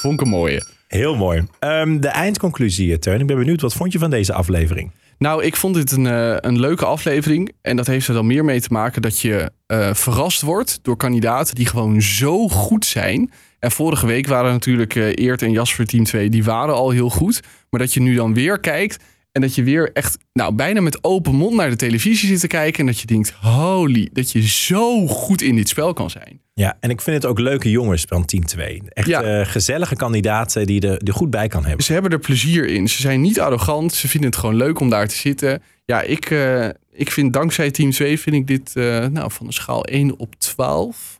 Vond 0.00 0.14
ik 0.14 0.20
een 0.20 0.32
mooie. 0.32 0.66
Heel 0.88 1.16
mooi. 1.16 1.46
Ehm, 1.58 2.00
de 2.00 2.08
eindconclusie, 2.08 2.92
eh, 2.92 2.98
Teun. 2.98 3.20
Ik 3.20 3.26
ben 3.26 3.38
benieuwd, 3.38 3.60
wat 3.60 3.74
vond 3.74 3.92
je 3.92 3.98
van 3.98 4.10
deze 4.10 4.32
aflevering? 4.32 4.90
Nou, 5.18 5.44
ik 5.44 5.56
vond 5.56 5.74
dit 5.74 5.92
een, 5.92 6.06
eh, 6.06 6.36
een 6.40 6.60
leuke 6.60 6.84
aflevering. 6.84 7.52
En 7.62 7.76
dat 7.76 7.86
heeft 7.86 8.08
er 8.08 8.14
dan 8.14 8.26
meer 8.26 8.44
mee 8.44 8.60
te 8.60 8.72
maken 8.72 9.02
dat 9.02 9.20
je 9.20 9.50
eh, 9.66 9.94
verrast 9.94 10.42
wordt 10.42 10.78
door 10.82 10.96
kandidaten 10.96 11.54
die 11.54 11.66
gewoon 11.66 12.02
zo 12.02 12.48
goed 12.48 12.84
zijn. 12.84 13.30
En 13.58 13.70
vorige 13.70 14.06
week 14.06 14.26
waren 14.26 14.52
natuurlijk 14.52 14.94
Eert 14.94 15.42
en 15.42 15.52
Jasper 15.52 15.86
Team 15.86 16.04
2, 16.04 16.30
die 16.30 16.44
waren 16.44 16.74
al 16.74 16.90
heel 16.90 17.10
goed. 17.10 17.42
Maar 17.70 17.80
dat 17.80 17.94
je 17.94 18.00
nu 18.00 18.14
dan 18.14 18.34
weer 18.34 18.60
kijkt 18.60 19.04
en 19.32 19.40
dat 19.40 19.54
je 19.54 19.62
weer 19.62 19.92
echt, 19.92 20.18
nou, 20.32 20.54
bijna 20.54 20.80
met 20.80 21.04
open 21.04 21.34
mond 21.34 21.54
naar 21.56 21.70
de 21.70 21.76
televisie 21.76 22.28
zit 22.28 22.40
te 22.40 22.46
kijken. 22.46 22.80
En 22.80 22.86
dat 22.86 23.00
je 23.00 23.06
denkt, 23.06 23.30
holy, 23.30 24.08
dat 24.12 24.30
je 24.32 24.42
zo 24.48 25.06
goed 25.06 25.42
in 25.42 25.56
dit 25.56 25.68
spel 25.68 25.92
kan 25.92 26.10
zijn. 26.10 26.40
Ja, 26.54 26.76
en 26.80 26.90
ik 26.90 27.00
vind 27.00 27.16
het 27.16 27.26
ook 27.26 27.38
leuke 27.38 27.70
jongens 27.70 28.04
van 28.08 28.24
Team 28.24 28.44
2. 28.46 28.82
Echt 28.88 29.06
Ja. 29.08 29.22
eh, 29.22 29.46
gezellige 29.46 29.96
kandidaten 29.96 30.66
die 30.66 30.80
er, 30.80 31.02
er 31.02 31.12
goed 31.12 31.30
bij 31.30 31.48
kan 31.48 31.64
hebben. 31.64 31.84
Ze 31.84 31.92
hebben 31.92 32.10
er 32.10 32.18
plezier 32.18 32.66
in. 32.66 32.88
Ze 32.88 33.00
zijn 33.00 33.20
niet 33.20 33.40
arrogant. 33.40 33.92
Ze 33.94 34.08
vinden 34.08 34.30
het 34.30 34.38
gewoon 34.38 34.56
leuk 34.56 34.80
om 34.80 34.90
daar 34.90 35.08
te 35.08 35.14
zitten. 35.14 35.62
Ja, 35.84 36.02
ik, 36.02 36.30
eh, 36.30 36.68
ik 36.92 37.10
vind 37.10 37.32
dankzij 37.32 37.70
team 37.70 37.90
2 37.90 38.20
vind 38.20 38.36
ik 38.36 38.46
dit 38.46 38.76
eh, 38.76 39.06
nou, 39.06 39.32
van 39.32 39.46
een 39.46 39.52
schaal 39.52 39.84
1 39.84 40.18
op 40.18 40.34
12. 40.38 41.17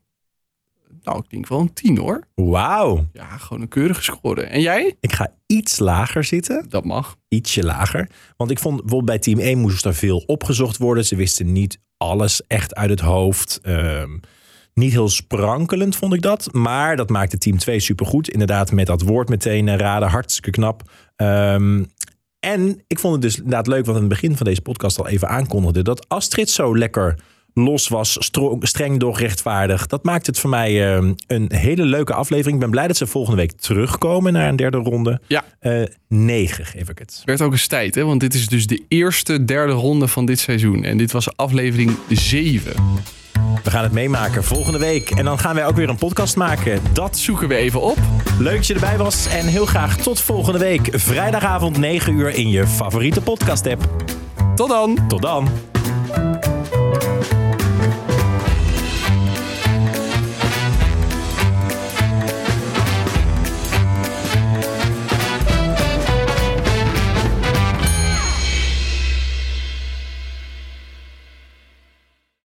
Nou, 1.02 1.18
ik 1.18 1.30
denk 1.30 1.48
wel 1.48 1.60
een 1.60 1.72
10 1.72 1.98
hoor. 1.98 2.26
Wauw. 2.34 3.06
Ja, 3.12 3.36
gewoon 3.36 3.62
een 3.62 3.68
keurige 3.68 4.02
score. 4.02 4.42
En 4.42 4.60
jij? 4.60 4.96
Ik 5.00 5.12
ga 5.12 5.32
iets 5.46 5.78
lager 5.78 6.24
zitten. 6.24 6.66
Dat 6.68 6.84
mag. 6.84 7.16
Ietsje 7.28 7.64
lager. 7.64 8.10
Want 8.36 8.50
ik 8.50 8.58
vond 8.58 8.76
bijvoorbeeld 8.76 9.04
bij 9.04 9.18
team 9.18 9.38
1 9.38 9.58
moest 9.58 9.84
er 9.84 9.94
veel 9.94 10.22
opgezocht 10.26 10.76
worden. 10.76 11.04
Ze 11.04 11.16
wisten 11.16 11.52
niet 11.52 11.80
alles 11.96 12.46
echt 12.46 12.74
uit 12.74 12.90
het 12.90 13.00
hoofd. 13.00 13.58
Ehm, 13.62 14.18
niet 14.74 14.92
heel 14.92 15.08
sprankelend 15.08 15.96
vond 15.96 16.14
ik 16.14 16.22
dat. 16.22 16.52
Maar 16.52 16.96
dat 16.96 17.08
maakte 17.10 17.38
team 17.38 17.58
2 17.58 17.80
supergoed. 17.80 18.28
Inderdaad, 18.28 18.72
met 18.72 18.86
dat 18.86 19.02
woord 19.02 19.28
meteen 19.28 19.68
eh, 19.68 19.76
raden. 19.76 20.08
Hartstikke 20.08 20.50
knap. 20.50 20.82
Ehm, 21.16 21.84
en 22.40 22.82
ik 22.86 22.98
vond 22.98 23.12
het 23.12 23.22
dus 23.22 23.36
inderdaad 23.36 23.66
leuk, 23.66 23.86
wat 23.86 23.94
aan 23.94 24.00
het 24.00 24.10
begin 24.10 24.36
van 24.36 24.46
deze 24.46 24.62
podcast 24.62 24.98
al 24.98 25.08
even 25.08 25.28
aankondigde. 25.28 25.82
Dat 25.82 26.08
Astrid 26.08 26.50
zo 26.50 26.76
lekker 26.76 27.18
los 27.54 27.88
was, 27.88 28.30
streng 28.60 28.98
doch 28.98 29.20
rechtvaardig. 29.20 29.86
Dat 29.86 30.04
maakt 30.04 30.26
het 30.26 30.38
voor 30.38 30.50
mij 30.50 30.94
ehm, 30.94 31.12
een 31.26 31.50
hele 31.54 31.84
leuke 31.84 32.14
aflevering. 32.14 32.54
Ik 32.54 32.60
ben 32.60 32.70
blij 32.70 32.86
dat 32.86 32.96
ze 32.96 33.06
volgende 33.06 33.36
week 33.40 33.52
terugkomen 33.52 34.32
naar 34.32 34.48
een 34.48 34.56
derde 34.56 34.76
ronde. 34.78 35.20
Ja. 35.26 35.44
Eh, 35.60 35.82
negen 36.08 36.66
geef 36.66 36.88
ik 36.88 36.98
het. 36.98 37.22
Werd 37.24 37.40
ook 37.42 37.52
eens 37.52 37.66
tijd, 37.66 37.94
hè? 37.94 38.04
Want 38.04 38.20
dit 38.20 38.34
is 38.34 38.48
dus 38.48 38.66
de 38.66 38.82
eerste 38.88 39.44
derde 39.44 39.72
ronde 39.72 40.08
van 40.08 40.26
dit 40.26 40.38
seizoen. 40.38 40.84
En 40.84 40.96
dit 40.98 41.12
was 41.12 41.36
aflevering 41.36 41.96
7. 42.08 42.72
We 43.64 43.70
gaan 43.70 43.82
het 43.82 43.92
meemaken 43.92 44.44
volgende 44.44 44.78
week. 44.78 45.10
En 45.10 45.24
dan 45.24 45.38
gaan 45.38 45.54
wij 45.54 45.66
ook 45.66 45.76
weer 45.76 45.88
een 45.88 45.96
podcast 45.96 46.36
maken. 46.36 46.80
Dat 46.92 47.18
Zoeken 47.18 47.48
we 47.48 47.54
even 47.54 47.80
op. 47.82 47.98
leuk 48.38 48.56
dat 48.56 48.66
je 48.66 48.74
erbij 48.74 48.96
was. 48.98 49.26
En 49.26 49.46
heel 49.46 49.66
graag 49.66 49.96
tot 49.96 50.20
volgende 50.20 50.58
week. 50.58 50.88
Vrijdagavond 50.92 51.78
9 51.78 52.14
uur 52.14 52.28
in 52.34 52.48
je 52.50 52.66
favoriete 52.66 53.20
podcast 53.20 53.66
app. 53.66 53.88
Tot 54.54 54.68
dan! 54.68 54.98
Tot 55.08 55.22
dan. 55.22 55.48